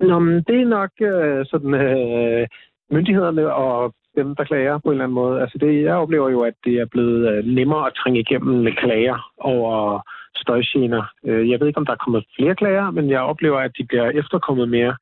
[0.00, 2.46] Nå, men det er nok øh, sådan, øh,
[2.90, 5.40] myndighederne og dem, der klager på en eller anden måde.
[5.42, 8.72] Altså det, jeg oplever jo, at det er blevet øh, nemmere at trænge igennem med
[8.82, 10.00] klager over
[10.42, 11.04] støjgener.
[11.28, 13.84] Øh, jeg ved ikke, om der er kommet flere klager, men jeg oplever, at de
[13.88, 14.94] bliver efterkommet mere.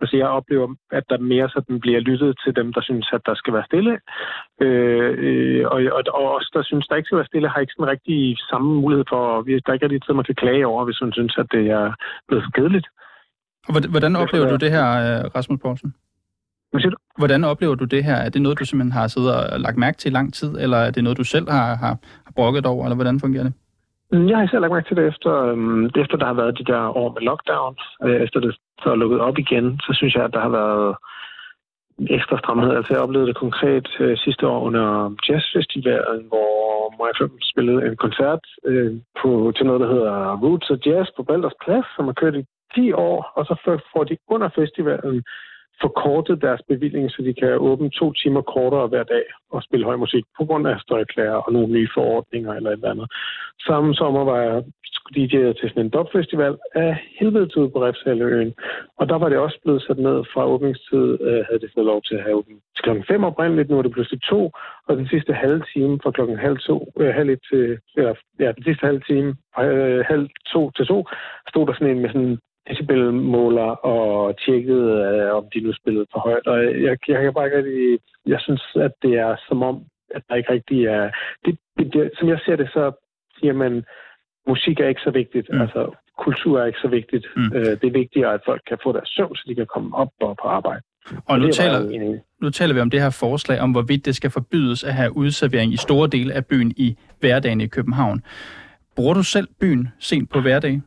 [0.00, 3.34] Altså jeg oplever, at der mere sådan bliver lyttet til dem, der synes, at der
[3.34, 3.94] skal være stille.
[4.64, 7.72] Øh, øh, og, og, og os, der synes, der ikke skal være stille, har ikke
[7.76, 11.00] sådan rigtig samme mulighed for, der er ikke rigtig tid, man kan klage over, hvis
[11.02, 11.94] man synes, at det er
[12.28, 12.88] blevet for kedeligt.
[13.68, 14.86] Og hvordan oplever du det her,
[15.36, 15.94] Rasmus Poulsen?
[17.18, 18.16] Hvordan oplever du det her?
[18.16, 20.76] Er det noget, du simpelthen har siddet og lagt mærke til i lang tid, eller
[20.76, 21.94] er det noget, du selv har, har,
[22.26, 23.52] har brokket over, eller hvordan fungerer det?
[24.12, 26.64] Mm, jeg har selv lagt mærke til det efter, øhm, efter der har været de
[26.64, 27.76] der år med lockdown.
[28.04, 30.96] Øh, efter det så er lukket op igen, så synes jeg, at der har været
[32.16, 32.76] ekstra stramhed.
[32.76, 36.50] Altså jeg oplevede det konkret øh, sidste år under Jazzfestivalen, hvor
[37.00, 38.92] mig spillede en koncert øh,
[39.22, 42.44] på, til noget, der hedder Roots of Jazz på Balders Plads, som har kørt i
[42.74, 43.54] 10 år, og så
[43.92, 45.24] får de under festivalen
[45.82, 49.96] forkortet deres bevilling, så de kan åbne to timer kortere hver dag og spille høj
[49.96, 53.12] musik på grund af støjklager og nogle nye forordninger eller et eller andet.
[53.66, 54.64] Samme sommer var jeg
[55.16, 58.54] DJ'er til sådan en dopfestival af helvede til på Refshaløen.
[58.98, 62.02] Og der var det også blevet sat ned fra åbningstid, øh, havde det fået lov
[62.02, 64.50] til at have åbent til klokken 5 oprindeligt, nu er det pludselig to,
[64.88, 68.52] og den sidste halve time fra klokken halv to, øh, halv et til, eller, ja,
[68.52, 70.98] den sidste halve time, øh, halv to til to,
[71.48, 76.20] stod der sådan en med sådan decibelmåler og tjekkede, øh, om de nu spillede for
[76.20, 76.46] højt.
[76.46, 77.98] Og jeg, jeg kan bare ikke rigtig...
[78.26, 79.76] Jeg synes, at det er som om,
[80.14, 81.10] at der ikke rigtig er...
[81.44, 82.92] Det, det, det, som jeg ser det, så
[83.38, 83.84] siger man,
[84.48, 85.46] musik er ikke så vigtigt.
[85.52, 85.60] Mm.
[85.60, 87.26] Altså, kultur er ikke så vigtigt.
[87.36, 87.52] Mm.
[87.54, 90.10] Øh, det er vigtigere, at folk kan få deres søvn, så de kan komme op
[90.20, 90.82] og på arbejde.
[91.26, 91.80] Og nu taler,
[92.42, 95.72] nu taler vi om det her forslag om, hvorvidt det skal forbydes at have udservering
[95.72, 98.22] i store dele af byen i hverdagen i København.
[98.96, 100.80] Bruger du selv byen sent på hverdag?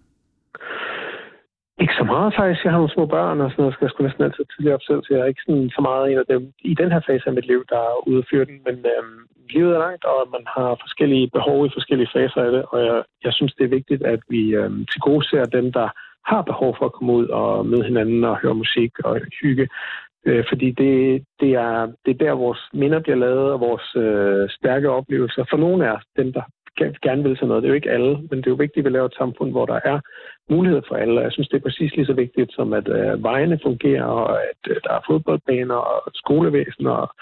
[1.83, 2.63] Ikke så meget faktisk.
[2.63, 4.85] Jeg har nogle små børn og sådan noget, skal jeg skulle næsten altid tidligere op
[4.89, 6.41] selv, så jeg er ikke sådan, så meget en af dem
[6.71, 8.57] i den her fase af mit liv, der er ude at fyre den.
[8.67, 9.19] Men øhm,
[9.53, 12.97] livet er langt, og man har forskellige behov i forskellige faser af det, og jeg,
[13.25, 15.87] jeg synes, det er vigtigt, at vi øhm, til gode ser dem, der
[16.31, 19.67] har behov for at komme ud og møde hinanden og høre musik og hygge.
[20.27, 20.95] Øh, fordi det,
[21.41, 25.43] det, er, det er der, vores minder bliver lavet, og vores øh, stærke oplevelser.
[25.49, 26.43] For nogle af os, dem, der
[26.75, 27.63] gerne vil sådan noget.
[27.63, 29.51] Det er jo ikke alle, men det er jo vigtigt, at vi laver et samfund,
[29.51, 29.99] hvor der er
[30.49, 31.21] mulighed for alle.
[31.21, 34.61] Jeg synes, det er præcis lige så vigtigt, som at øh, vejene fungerer, og at
[34.69, 37.15] øh, der er fodboldbaner og skolevæsen og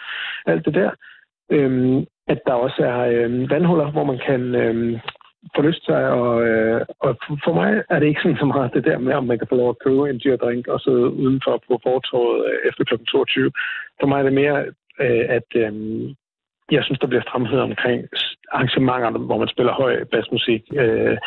[0.45, 0.91] alt det der.
[1.51, 4.99] Øhm, at der også er øh, vandhuller, hvor man kan øh,
[5.55, 8.85] få lyst til og, øh, og for mig er det ikke sådan så meget det
[8.85, 11.63] der med, om man kan få lov at købe en dyr drink og sidde udenfor
[11.67, 12.95] på fortorvet øh, efter kl.
[13.11, 13.51] 22.
[13.99, 14.65] For mig er det mere,
[15.03, 15.71] øh, at øh,
[16.71, 17.99] jeg synes, der bliver stramhed omkring
[18.51, 20.61] arrangementerne, hvor man spiller høj bassmusik.
[20.83, 21.17] Øh,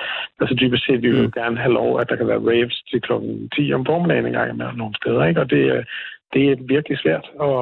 [0.40, 1.38] altså dybest set, vi vil jo mm.
[1.40, 3.12] gerne have lov, at der kan være raves til kl.
[3.56, 5.40] 10 om formiddagen engang imellem nogle steder, ikke?
[5.40, 5.86] og det,
[6.32, 7.54] det er virkelig svært at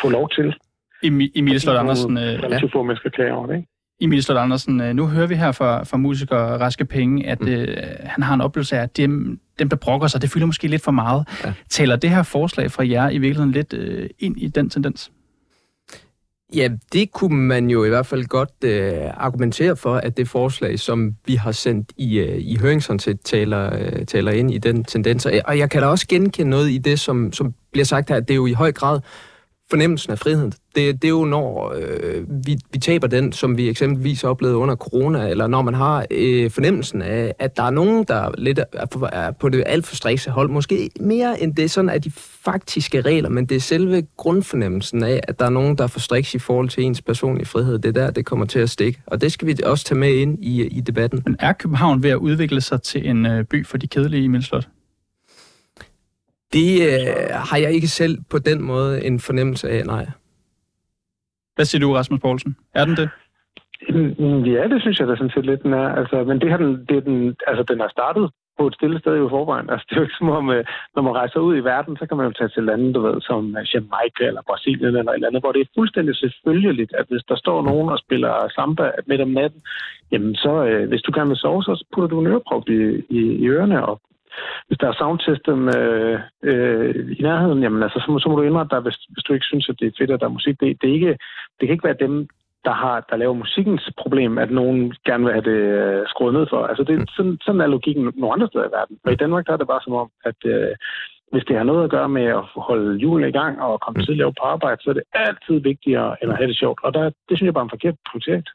[0.00, 0.48] få lov til.
[1.34, 2.18] Emil Slot Andersen...
[2.18, 2.58] Øh, ja.
[2.72, 3.68] få mennesker klager over det, ikke?
[4.02, 7.48] Emil Slot Andersen, øh, nu hører vi her fra, fra musiker Raske Penge, at mm.
[7.48, 10.68] øh, han har en oplevelse af, at dem, dem, der brokker sig, det fylder måske
[10.68, 11.28] lidt for meget.
[11.44, 11.52] Ja.
[11.68, 15.10] Taler det her forslag fra jer i virkeligheden lidt øh, ind i den tendens?
[16.54, 20.78] Ja, det kunne man jo i hvert fald godt øh, argumentere for, at det forslag,
[20.78, 25.26] som vi har sendt i, øh, i høringsåndsæt, taler, øh, taler ind i den tendens.
[25.26, 28.28] Og jeg kan da også genkende noget i det, som, som bliver sagt her, at
[28.28, 29.00] det er jo i høj grad
[29.70, 30.50] fornemmelsen af frihed.
[30.74, 34.76] Det, det er jo, når øh, vi, vi taber den, som vi eksempelvis oplevede under
[34.76, 38.86] corona, eller når man har øh, fornemmelsen af, at der er nogen, der lidt er,
[38.86, 40.50] på, er på det alt for strikse hold.
[40.50, 42.10] Måske mere end det sådan af de
[42.44, 46.00] faktiske regler, men det er selve grundfornemmelsen af, at der er nogen, der er for
[46.00, 47.78] striks i forhold til ens personlige frihed.
[47.78, 49.02] Det er der, det kommer til at stikke.
[49.06, 51.22] Og det skal vi også tage med ind i, i debatten.
[51.26, 54.26] Men er København ved at udvikle sig til en øh, by for de kedelige i
[54.26, 54.68] Milslot?
[56.52, 60.06] Det øh, har jeg ikke selv på den måde en fornemmelse af, nej.
[61.54, 62.56] Hvad siger du, Rasmus Poulsen?
[62.74, 63.08] Er den det?
[63.88, 65.88] Mm, ja, det synes jeg da sådan set lidt, den er.
[66.00, 68.98] Altså, men det har den, det er den, altså, den er startet på et stille
[69.00, 69.70] sted i forvejen.
[69.70, 72.04] Altså, det er jo ikke som om, øh, når man rejser ud i verden, så
[72.06, 75.28] kan man jo tage til lande, du ved, som Jamaica eller Brasilien eller et eller
[75.28, 79.20] andet, hvor det er fuldstændig selvfølgeligt, at hvis der står nogen og spiller samba midt
[79.20, 79.60] om natten,
[80.12, 82.80] jamen så, øh, hvis du gerne vil sove, så putter du en øreprop i,
[83.18, 84.00] i, i ørerne og
[84.66, 88.36] hvis der er sound system øh, øh, i nærheden, jamen altså, så, må, så må
[88.36, 90.38] du indrette dig, hvis, hvis du ikke synes, at det er fedt, at der er
[90.38, 90.60] musik.
[90.60, 91.16] Det, det, er ikke,
[91.56, 92.28] det kan ikke være dem,
[92.64, 96.46] der, har, der laver musikkens problem, at nogen gerne vil have det øh, skruet ned
[96.50, 96.66] for.
[96.66, 97.06] Altså, det, mm.
[97.16, 98.96] sådan, sådan er logikken nogle andre steder i verden.
[99.04, 100.74] Og i Danmark der er det bare som om, at øh,
[101.32, 104.04] hvis det har noget at gøre med at holde julen i gang og komme mm.
[104.04, 106.80] tidligere på arbejde, så er det altid vigtigere end at have det sjovt.
[106.84, 108.48] Og der, det synes jeg bare er en forkert projekt.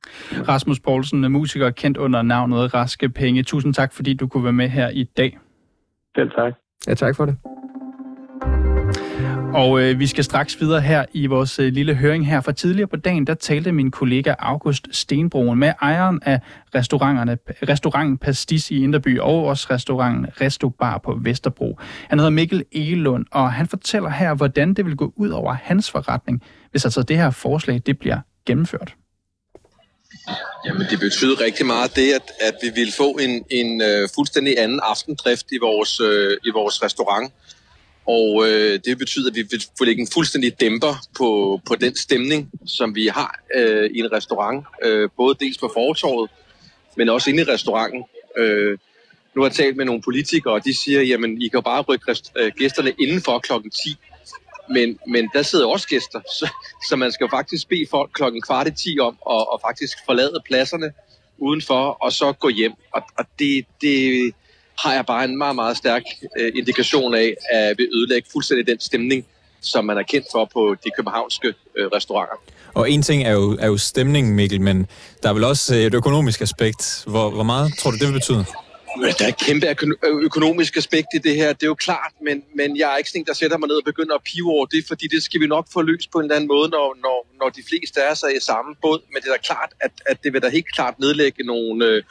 [0.51, 3.43] Rasmus Poulsen, musiker kendt under navnet Raske Penge.
[3.43, 5.37] Tusind tak, fordi du kunne være med her i dag.
[6.15, 6.53] Selv tak.
[6.87, 7.37] Ja, tak for det.
[9.55, 12.41] Og øh, vi skal straks videre her i vores øh, lille høring her.
[12.41, 16.39] For tidligere på dagen, der talte min kollega August Stenbroen med ejeren af
[16.75, 17.37] restauranterne,
[17.69, 21.79] restauranten Pastis i Inderby og også restauranten Resto Bar på Vesterbro.
[22.09, 25.91] Han hedder Mikkel Egelund, og han fortæller her, hvordan det vil gå ud over hans
[25.91, 28.95] forretning, hvis altså det her forslag det bliver gennemført.
[30.65, 34.59] Jamen, det betyder rigtig meget det, at, at vi vil få en, en uh, fuldstændig
[34.59, 37.33] anden aftendrift i vores, uh, i vores restaurant.
[38.07, 41.95] Og øh, det betyder, at vi vil få lægge en fuldstændig dæmper på, på den
[41.95, 44.65] stemning, som vi har øh, i en restaurant.
[44.83, 46.31] Øh, både dels på fortorvet,
[46.97, 48.03] men også inde i restauranten.
[48.37, 48.77] Øh,
[49.35, 52.15] nu har jeg talt med nogle politikere, og de siger, jamen I kan bare rykke
[52.37, 53.95] øh, gæsterne indenfor klokken 10.
[54.69, 56.49] Men, men der sidder også gæster, så,
[56.89, 59.97] så man skal jo faktisk bede folk klokken kvart i 10 om at, at faktisk
[60.05, 60.91] forlade pladserne
[61.37, 62.73] udenfor, og så gå hjem.
[62.93, 64.33] Og, og det, det,
[64.79, 66.03] har jeg bare en meget, meget stærk
[66.39, 69.25] øh, indikation af, at vi ødelægge fuldstændig den stemning,
[69.61, 72.35] som man er kendt for på de københavnske øh, restauranter.
[72.73, 74.87] Og en ting er jo, er jo stemningen, Mikkel, men
[75.23, 77.03] der er vel også et økonomisk aspekt.
[77.07, 78.45] Hvor, hvor meget tror du, det vil betyde?
[78.95, 82.77] Der er et kæmpe økonomisk aspekt i det her, det er jo klart, men, men
[82.77, 84.85] jeg er ikke sådan en, der sætter mig ned og begynder at pive over det,
[84.87, 87.49] fordi det skal vi nok få løst på en eller anden måde, når, når, når
[87.49, 88.99] de fleste er sig i samme båd.
[89.13, 92.03] Men det er da klart, at, at det vil da helt klart nedlægge nogle, øh,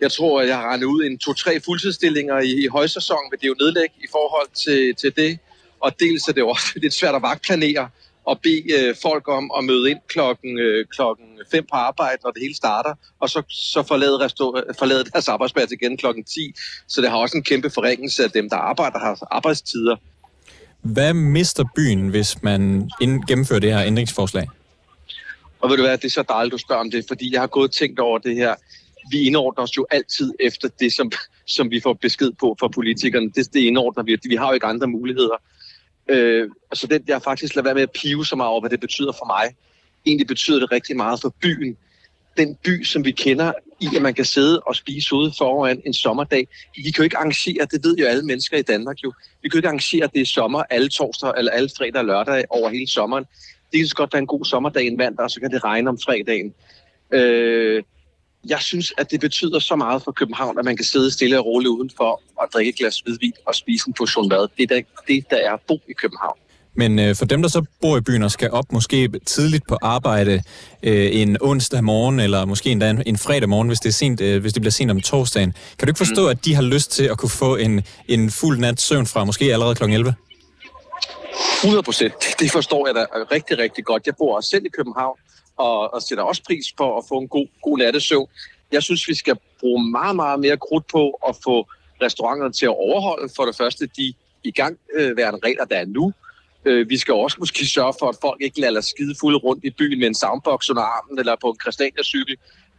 [0.00, 3.48] jeg tror, at jeg har regnet ud en to-tre fuldtidsstillinger i, i højsæson, vil det
[3.48, 5.38] jo nedlægge i forhold til, til det.
[5.80, 7.88] Og dels er det jo også lidt svært at vagtplanere
[8.24, 12.30] og bede øh, folk om at møde ind klokken, øh, klokken 5 på arbejde, når
[12.30, 16.52] det hele starter, og så, så forlade, restaur- forlade deres arbejdsplads igen klokken 10.
[16.88, 19.96] Så det har også en kæmpe forringelse af dem, der arbejder, har arbejdstider.
[20.80, 24.48] Hvad mister byen, hvis man ind- gennemfører det her ændringsforslag?
[25.60, 27.46] Og ved du hvad, det er så dejligt, du spørger om det, fordi jeg har
[27.46, 28.54] gået og tænkt over det her
[29.10, 31.12] vi indordner os jo altid efter det, som,
[31.46, 33.30] som vi får besked på fra politikerne.
[33.30, 34.16] Det, det indordner vi.
[34.28, 35.36] Vi har jo ikke andre muligheder.
[36.08, 38.80] Øh, så den der faktisk lavet være med at pive så meget over, hvad det
[38.80, 39.54] betyder for mig.
[40.06, 41.76] Egentlig betyder det rigtig meget for byen.
[42.36, 45.94] Den by, som vi kender i, at man kan sidde og spise ude foran en
[45.94, 46.48] sommerdag.
[46.76, 49.12] Vi kan jo ikke arrangere, det ved jo alle mennesker i Danmark jo.
[49.42, 52.04] Vi kan jo ikke arrangere, at det er sommer alle torsdag eller alle fredag og
[52.04, 53.24] lørdag over hele sommeren.
[53.72, 55.90] Det kan så godt være en god sommerdag en mandag, og så kan det regne
[55.90, 56.54] om fredagen.
[57.10, 57.82] Øh,
[58.48, 61.46] jeg synes, at det betyder så meget for København, at man kan sidde stille og
[61.46, 64.48] roligt udenfor og drikke et glas hvidvin og spise en portion mad.
[64.56, 66.38] Det er der, det, der er at bo i København.
[66.74, 69.78] Men øh, for dem, der så bor i byen og skal op måske tidligt på
[69.82, 70.42] arbejde
[70.82, 74.20] øh, en onsdag morgen, eller måske endda en, en fredag morgen, hvis det, er sent,
[74.20, 76.28] øh, hvis det bliver sent om torsdagen, kan du ikke forstå, mm.
[76.28, 79.52] at de har lyst til at kunne få en, en fuld nat søvn fra måske
[79.52, 79.84] allerede kl.
[79.84, 80.14] 11?
[81.62, 82.14] 100 procent.
[82.38, 84.06] Det forstår jeg da rigtig, rigtig godt.
[84.06, 85.18] Jeg bor også selv i København,
[85.68, 88.28] og, og sætter også pris på at få en god, god nattesøvn.
[88.72, 91.68] Jeg synes, vi skal bruge meget, meget mere krudt på at få
[92.02, 95.84] restauranterne til at overholde for det første de i gang øh, værende regler, der er
[95.84, 96.12] nu.
[96.64, 99.70] Øh, vi skal også måske sørge for, at folk ikke lader skide fulde rundt i
[99.70, 102.36] byen med en soundbox under armen eller på en Christiania-cykel.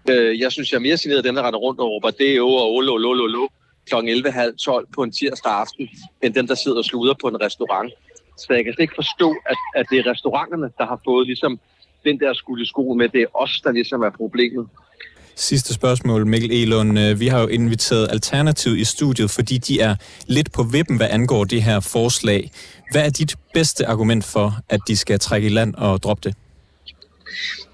[0.09, 2.41] Øh, jeg synes, jeg er mere signeret af dem, der render rundt og råber det
[2.41, 3.47] og olo, lo, lo, lo,
[3.89, 3.95] kl.
[3.95, 5.89] 11.30 på en tirsdag aften,
[6.23, 7.93] end dem, der sidder og sluder på en restaurant.
[8.37, 11.59] Så jeg kan slet ikke forstå, at, at det er restauranterne, der har fået ligesom
[12.03, 14.67] den der skulle sko med, det er os, der ligesom er problemet.
[15.35, 16.99] Sidste spørgsmål, Mikkel Elund.
[16.99, 19.95] Øh, vi har jo inviteret Alternativ i studiet, fordi de er
[20.27, 22.51] lidt på vippen, hvad angår det her forslag.
[22.91, 26.35] Hvad er dit bedste argument for, at de skal trække i land og droppe det?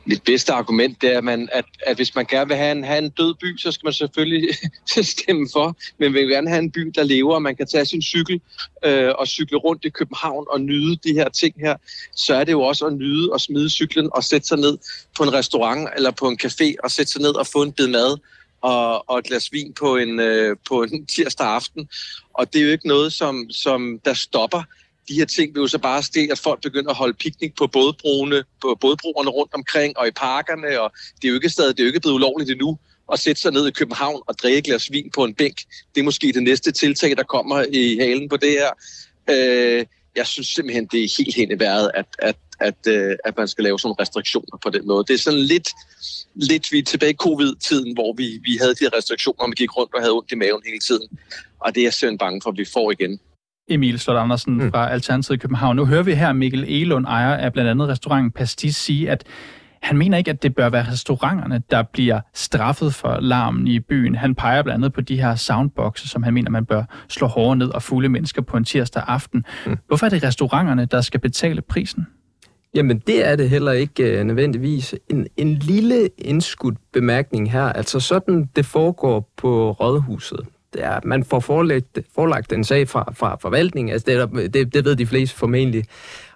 [0.08, 2.84] Mit bedste argument det er, at, man, at, at hvis man gerne vil have en,
[2.84, 4.50] have en død by, så skal man selvfølgelig
[5.18, 5.78] stemme for.
[5.98, 8.42] Men vil gerne have en by, der lever, og man kan tage sin cykel
[8.86, 11.76] øh, og cykle rundt i København og nyde de her ting her,
[12.16, 14.78] så er det jo også at nyde og smide cyklen og sætte sig ned
[15.18, 17.88] på en restaurant eller på en café og sætte sig ned og få en bid
[17.88, 18.18] mad
[18.62, 21.90] og, og et glas vin på en, øh, på en tirsdag aften.
[22.34, 24.64] Og det er jo ikke noget, som, som der stopper
[25.10, 27.68] de her ting vil jo så bare ske, at folk begynder at holde piknik på
[27.68, 31.80] bådbroene, på bådbroerne rundt omkring og i parkerne, og det er jo ikke stadig, det
[31.80, 32.78] er jo ikke blevet ulovligt endnu
[33.14, 35.58] at sætte sig ned i København og drikke et glas vin på en bænk.
[35.96, 38.70] Det er måske det næste tiltag, der kommer i halen på det her.
[39.30, 43.38] Øh, jeg synes simpelthen, det er helt hen i vejret, at, at, at, øh, at
[43.38, 45.04] man skal lave sådan restriktioner på den måde.
[45.08, 45.70] Det er sådan lidt,
[46.36, 49.78] lidt vi er tilbage i covid-tiden, hvor vi, vi havde de restriktioner, og vi gik
[49.78, 51.08] rundt og havde ondt i maven hele tiden.
[51.60, 53.20] Og det er jeg simpelthen bange for, at vi får igen.
[53.70, 54.72] Emil Slot Andersen mm.
[54.72, 55.76] fra Alternativet i København.
[55.76, 59.24] Nu hører vi her Mikkel Elund, ejer af blandt andet restauranten Pastis, sige, at
[59.82, 64.16] han mener ikke, at det bør være restauranterne, der bliver straffet for larmen i byen.
[64.16, 67.56] Han peger blandt andet på de her soundboxer, som han mener, man bør slå hårdere
[67.56, 69.46] ned og fulde mennesker på en tirsdag aften.
[69.66, 69.78] Mm.
[69.88, 72.08] Hvorfor er det restauranterne, der skal betale prisen?
[72.76, 74.96] Jamen, det er det heller ikke uh, nødvendigvis.
[75.10, 77.64] En, en lille indskudt bemærkning her.
[77.64, 80.40] Altså sådan, det foregår på Rådhuset
[80.74, 83.94] det er, at man får forelagt, forelagt en sag fra, fra forvaltningen.
[83.94, 85.84] Altså det, det, det ved de fleste formentlig.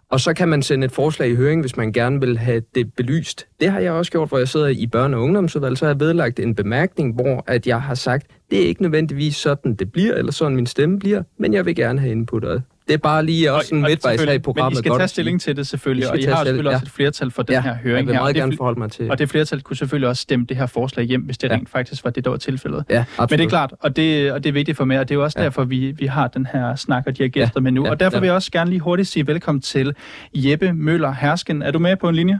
[0.10, 2.94] Og så kan man sende et forslag i høring, hvis man gerne vil have det
[2.94, 3.48] belyst.
[3.60, 6.00] Det har jeg også gjort, hvor jeg sidder i børne- og ungdomsudvalg, så har jeg
[6.00, 10.16] vedlagt en bemærkning, hvor at jeg har sagt, det er ikke nødvendigvis sådan, det bliver,
[10.16, 12.62] eller sådan min stemme bliver, men jeg vil gerne have input.
[12.82, 14.72] Og det er bare lige også en midtvejs her i programmet.
[14.72, 16.76] Men I skal tage stilling til det selvfølgelig, og I har selvfølgelig ja.
[16.76, 18.42] også et flertal for den ja, her høring jeg vil meget her.
[18.42, 19.12] gerne forholde mig til.
[19.12, 21.54] Og det flertal kunne selvfølgelig også stemme det her forslag hjem, hvis det ja.
[21.54, 22.86] rent faktisk var det, der var tilfældet.
[22.90, 23.32] Ja, absolut.
[23.32, 25.20] Men det er klart, og det, og det er vigtigt for mig, og det er
[25.20, 25.44] jo også ja.
[25.44, 27.62] derfor, vi, vi har den her snak og de her gæster ja.
[27.62, 27.86] med nu.
[27.86, 28.20] Ja, og derfor ja.
[28.20, 29.96] vil jeg også gerne lige hurtigt sige velkommen til
[30.34, 31.62] Jeppe Møller Hersken.
[31.62, 32.40] Er du med på en linje?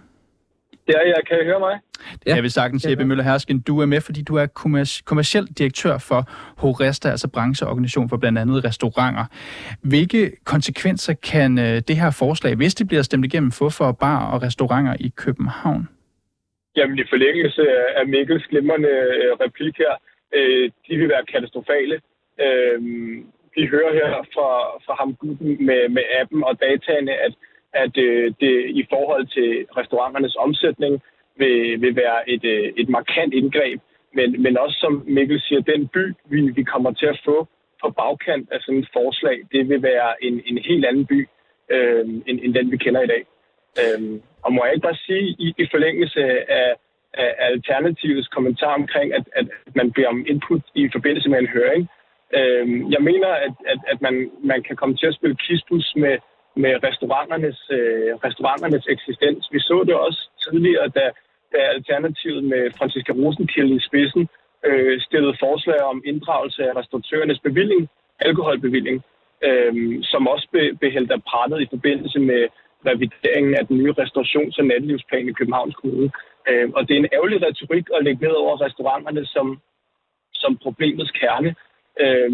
[1.00, 1.22] Er jeg.
[1.28, 1.80] Kan I høre mig?
[2.28, 2.36] Ja.
[2.36, 4.46] Jeg vil sagtens, Jeppe Møller Hersken, du er med, fordi du er
[5.06, 6.22] kommersiel direktør for
[6.58, 9.26] Horesta, altså brancheorganisation for blandt andet restauranter.
[9.82, 14.32] Hvilke konsekvenser kan øh, det her forslag, hvis det bliver stemt igennem, få for bar
[14.34, 15.90] og restauranter i København?
[16.76, 17.64] Jamen i forlængelse
[18.00, 19.94] af Mikkels glimrende øh, replik her,
[20.36, 22.02] øh, de vil være katastrofale.
[23.56, 24.50] Vi hører her fra,
[24.86, 25.10] fra ham
[25.68, 27.34] med, med appen og dataene, at
[27.74, 31.02] at øh, det i forhold til restauranternes omsætning
[31.38, 33.80] vil, vil være et, øh, et markant indgreb.
[34.14, 37.48] Men, men også som Mikkel siger, den by, vi, vi kommer til at få
[37.84, 41.28] på bagkant af sådan et forslag, det vil være en, en helt anden by,
[41.70, 43.24] øh, end, end den vi kender i dag.
[43.82, 46.76] Øh, og må jeg ikke bare sige, i, i forlængelse af,
[47.14, 51.90] af Alternativets kommentar omkring, at, at man beder om input i forbindelse med en høring.
[52.38, 56.18] Øh, jeg mener, at, at, at man, man kan komme til at spille kispus med,
[56.56, 59.50] med restauranternes, øh, restauranternes eksistens.
[59.52, 61.06] Vi så det også tidligere, da,
[61.54, 64.30] da Alternativet med Franziska Rosenkilde i spidsen
[64.66, 69.04] øh, stillede forslag om inddragelse af restauratørernes bevilling, alkoholbevilling,
[69.48, 70.48] øh, som også
[70.82, 72.48] be, hældt af prættet i forbindelse med
[72.86, 76.12] revideringen af den nye restaurations- og nattelivsplan i Københavns Kommune.
[76.50, 79.60] Øh, og det er en ærgerlig retorik at lægge ned over restauranterne som,
[80.34, 81.56] som problemets kerne.
[82.04, 82.32] Øh,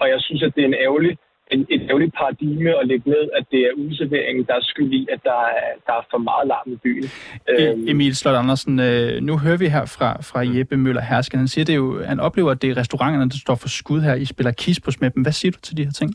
[0.00, 1.18] og jeg synes, at det er en ærgerlig
[1.50, 5.06] en, et ærgerligt paradigme at lægge ned, at det er udserveringen, der er skyld i,
[5.12, 7.04] at der er, der er for meget larm i byen.
[7.04, 7.88] E- øhm.
[7.88, 10.56] Emil Slot Andersen, øh, nu hører vi her fra, fra mm.
[10.56, 11.38] Jeppe Møller Hersken.
[11.38, 14.00] Han siger, det er jo, han oplever, at det er restauranterne, der står for skud
[14.00, 14.14] her.
[14.14, 15.22] I spiller kispus med dem.
[15.22, 16.14] Hvad siger du til de her ting?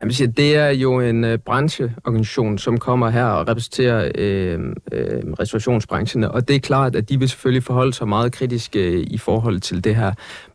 [0.00, 4.58] Jamen, siger, det er jo en øh, brancheorganisation, som kommer her og repræsenterer øh,
[4.92, 9.06] øh, restaurationsbranchen, og det er klart, at de vil selvfølgelig forholde sig meget kritisk øh,
[9.10, 10.12] i forhold til det her.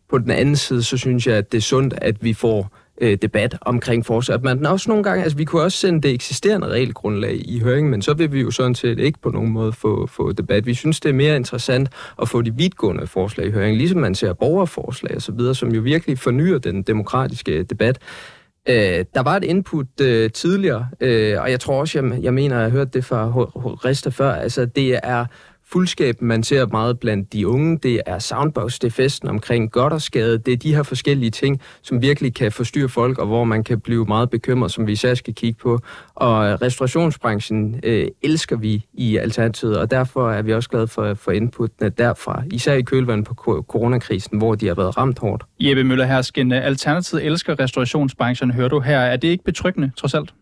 [0.10, 3.18] På den anden side, så synes jeg, at det er sundt, at vi får øh,
[3.22, 4.36] debat omkring forsøg.
[4.36, 7.90] At man også nogle gange, altså vi kunne også sende det eksisterende regelgrundlag i høring,
[7.90, 10.66] men så vil vi jo sådan set ikke på nogen måde få, få debat.
[10.66, 11.90] Vi synes, det er mere interessant
[12.22, 15.72] at få de vidtgående forslag i høring, ligesom man ser borgerforslag og så videre, som
[15.72, 18.00] jo virkelig fornyer den demokratiske debat.
[18.70, 22.56] Øh, der var et input øh, tidligere, øh, og jeg tror også, jeg, jeg mener,
[22.56, 23.32] jeg har hørt det fra
[23.86, 25.26] Rista før, altså det er
[25.72, 27.78] fuldskab, man ser meget blandt de unge.
[27.78, 30.38] Det er soundbox, det er festen omkring godt og skade.
[30.38, 33.80] Det er de her forskellige ting, som virkelig kan forstyrre folk, og hvor man kan
[33.80, 35.80] blive meget bekymret, som vi især skal kigge på.
[36.16, 41.32] Og restaurationsbranchen øh, elsker vi i Alternativet, og derfor er vi også glade for, for
[41.32, 43.34] inputene derfra, især i kølvandet på
[43.68, 45.44] coronakrisen, hvor de har været ramt hårdt.
[45.60, 49.00] Jeppe Møller Hersken, Alternativet elsker restaurationsbranchen, hører du her.
[49.00, 50.34] Er det ikke betryggende, trods alt?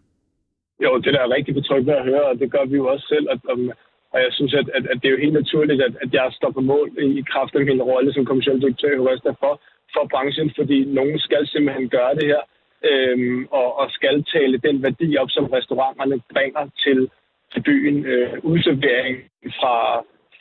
[0.83, 3.27] Jo, det er da rigtig betryggende at høre, og det gør vi jo også selv,
[3.31, 3.71] at om,
[4.15, 6.51] og jeg synes, at, at, at det er jo helt naturligt, at, at jeg står
[6.51, 6.87] på mål
[7.19, 9.53] i kraft af min rolle som kommersiel direktør i Horesta for,
[9.93, 12.41] for branchen, fordi nogen skal simpelthen gøre det her,
[12.89, 17.09] øhm, og, og skal tale den værdi op, som restauranterne bringer til,
[17.53, 18.05] til byen.
[18.05, 19.15] Øh, udservering
[19.59, 19.77] fra,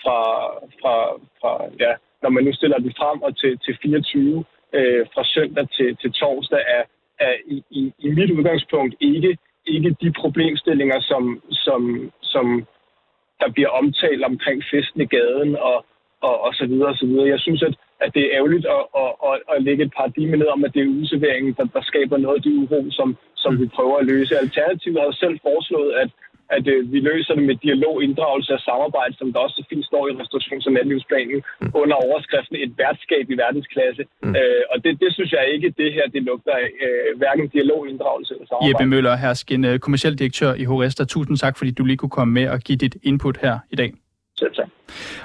[0.03, 0.19] fra,
[0.81, 0.95] fra,
[1.41, 5.67] fra, ja, når man nu stiller den frem og til, til 24 øh, fra søndag
[5.77, 6.85] til, til torsdag, er,
[7.19, 12.67] er i, i, i mit udgangspunkt ikke, ikke de problemstillinger, som, som, som
[13.41, 15.77] der bliver omtalt omkring festen i gaden og,
[16.27, 17.29] og, og så videre og så videre.
[17.35, 20.49] Jeg synes, at, at det er ærgerligt at, at, at, at lægge et paradigme ned
[20.55, 23.67] om, at det er userveringen, der, der skaber noget af de uro, som, som vi
[23.67, 24.39] prøver at løse.
[24.39, 26.11] Alternativet har selv foreslået, at,
[26.57, 29.85] at øh, vi løser det med dialog, inddragelse og samarbejde, som der også så fint
[29.91, 31.71] står i restaurations- og natlivsplanen, mm.
[31.75, 34.03] under overskriften et værtskab i verdensklasse.
[34.23, 34.35] Mm.
[34.39, 37.81] Øh, og det, det synes jeg ikke, det her det lugter af øh, hverken dialog,
[37.89, 38.69] inddragelse eller samarbejde.
[38.69, 41.05] Jeppe Møller, Hersken, øh, kommersiel direktør i Horesta.
[41.05, 43.91] Tusind tak, fordi du lige kunne komme med og give dit input her i dag.
[44.39, 44.67] Selv tak.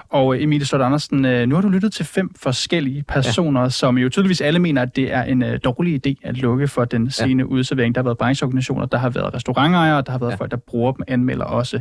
[0.10, 3.70] Og øh, Emilie Slot Andersen, øh, nu har du lyttet til fem forskellige personer, ja.
[3.70, 6.86] som jo tydeligvis alle mener, at det er en uh, dårlig idé at lukke for
[6.86, 7.48] den sene ja.
[7.48, 7.96] udservering.
[7.96, 10.36] Der har været brancheorganisationer, der har været restaurantejere, der har været ja.
[10.36, 11.80] folk, der bruger dem, anmelder også.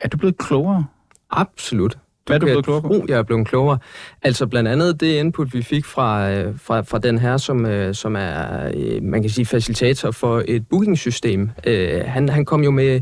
[0.00, 0.84] Er du blevet klogere?
[1.30, 1.98] Absolut.
[2.26, 3.04] Hvad er du blevet klogere på?
[3.08, 3.78] Jeg er blevet klogere.
[4.22, 9.00] Altså blandt andet det input, vi fik fra, fra, fra den her, som, som er,
[9.02, 11.50] man kan sige, facilitator for et bookingsystem.
[12.04, 13.00] Han, han kom jo med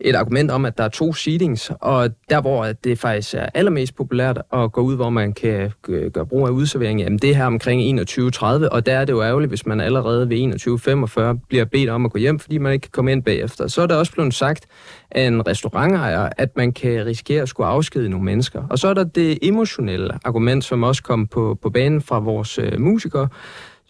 [0.00, 3.96] et argument om, at der er to seatings, og der, hvor det faktisk er allermest
[3.96, 5.72] populært at gå ud, hvor man kan
[6.12, 9.22] gøre brug af udservering, jamen det er her omkring 21.30, og der er det jo
[9.22, 12.82] ærgerligt, hvis man allerede ved 21.45 bliver bedt om at gå hjem, fordi man ikke
[12.82, 13.66] kan komme ind bagefter.
[13.66, 14.66] Så er der også blevet sagt
[15.10, 18.62] af en restaurantejer, at man kan risikere at skulle afskede nogle mennesker.
[18.70, 22.58] Og så er der det emotionelle argument, som også kom på, på banen fra vores
[22.58, 23.28] øh, musikere,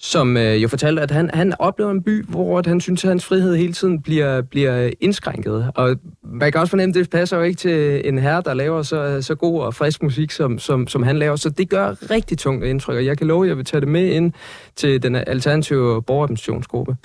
[0.03, 3.25] som øh, jo fortalte, at han, han oplever en by, hvor han synes, at hans
[3.25, 5.71] frihed hele tiden bliver, bliver indskrænket.
[5.75, 8.83] Og man kan også fornemme, at det passer jo ikke til en herre, der laver
[8.83, 11.37] så, så god og frisk musik, som, som, som han laver.
[11.37, 13.89] Så det gør rigtig tungt indtryk, og jeg kan love, at jeg vil tage det
[13.89, 14.33] med ind
[14.77, 16.97] til den alternative borgerorganisationsgruppe.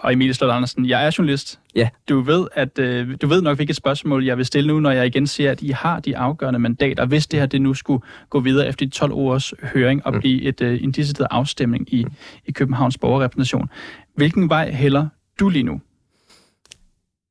[0.00, 1.60] Og Emilie Slot Andersen, jeg er journalist.
[1.74, 1.88] Ja.
[2.08, 5.06] Du ved, at, øh, du ved nok, hvilket spørgsmål jeg vil stille nu, når jeg
[5.06, 7.06] igen siger, at I har de afgørende mandater.
[7.06, 10.20] Hvis det her det nu skulle gå videre efter de 12 års høring og mm.
[10.20, 12.10] blive et, øh, en decideret afstemning i, mm.
[12.46, 13.68] i Københavns borgerrepræsentation.
[14.14, 15.08] Hvilken vej hælder
[15.40, 15.80] du lige nu?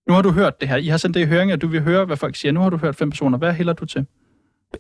[0.08, 0.78] Nu har du hørt det her.
[0.78, 2.52] I har sendt det i høring, at du vil høre, hvad folk siger.
[2.52, 3.38] Nu har du hørt fem personer.
[3.38, 4.06] Hvad hælder du til?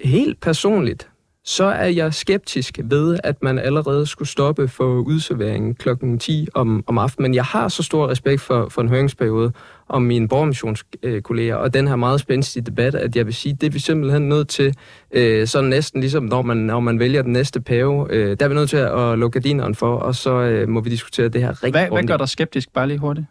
[0.01, 1.09] Helt personligt,
[1.47, 6.83] så er jeg skeptisk ved, at man allerede skulle stoppe for udserveringen klokken 10 om,
[6.87, 7.23] om aftenen.
[7.23, 9.51] Men jeg har så stor respekt for, for en høringsperiode
[9.89, 13.71] om mine borgermissionskolleger, og den her meget spændende debat, at jeg vil sige, det er
[13.71, 14.75] vi simpelthen nødt til,
[15.11, 18.49] øh, sådan næsten ligesom når man, når man vælger den næste pave, øh, der er
[18.49, 21.49] vi nødt til at lukke gardineren for, og så øh, må vi diskutere det her
[21.49, 23.27] rigtig Hvad, hvad gør dig skeptisk, bare lige hurtigt?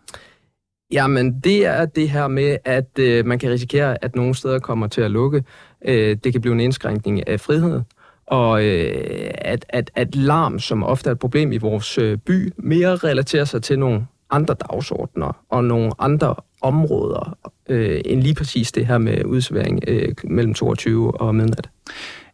[0.92, 4.86] Jamen, det er det her med, at øh, man kan risikere, at nogle steder kommer
[4.86, 5.44] til at lukke.
[5.84, 7.80] Øh, det kan blive en indskrænkning af frihed
[8.26, 12.52] og øh, at, at, at larm, som ofte er et problem i vores øh, by,
[12.56, 18.72] mere relaterer sig til nogle andre dagsordner og nogle andre områder, øh, end lige præcis
[18.72, 21.68] det her med udservering øh, mellem 22 og midnat.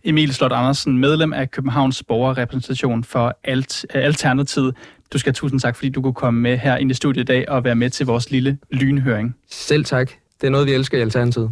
[0.04, 4.76] Emil Slot Andersen, medlem af Københavns Borgerrepræsentation for Alt, Alternativet.
[5.12, 7.24] Du skal have tusind tak, fordi du kunne komme med her ind i studiet i
[7.24, 9.36] dag og være med til vores lille lynhøring.
[9.50, 10.10] Selv tak.
[10.40, 11.50] Det er noget, vi elsker i Alternativet.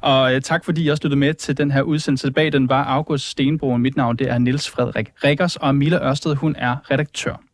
[0.00, 2.30] Og øh, tak fordi I også lyttede med til den her udsendelse.
[2.30, 6.34] Bag den var August Stenbro, mit navn det er Niels Frederik Rikkers, og Mila Ørsted,
[6.34, 7.51] hun er redaktør.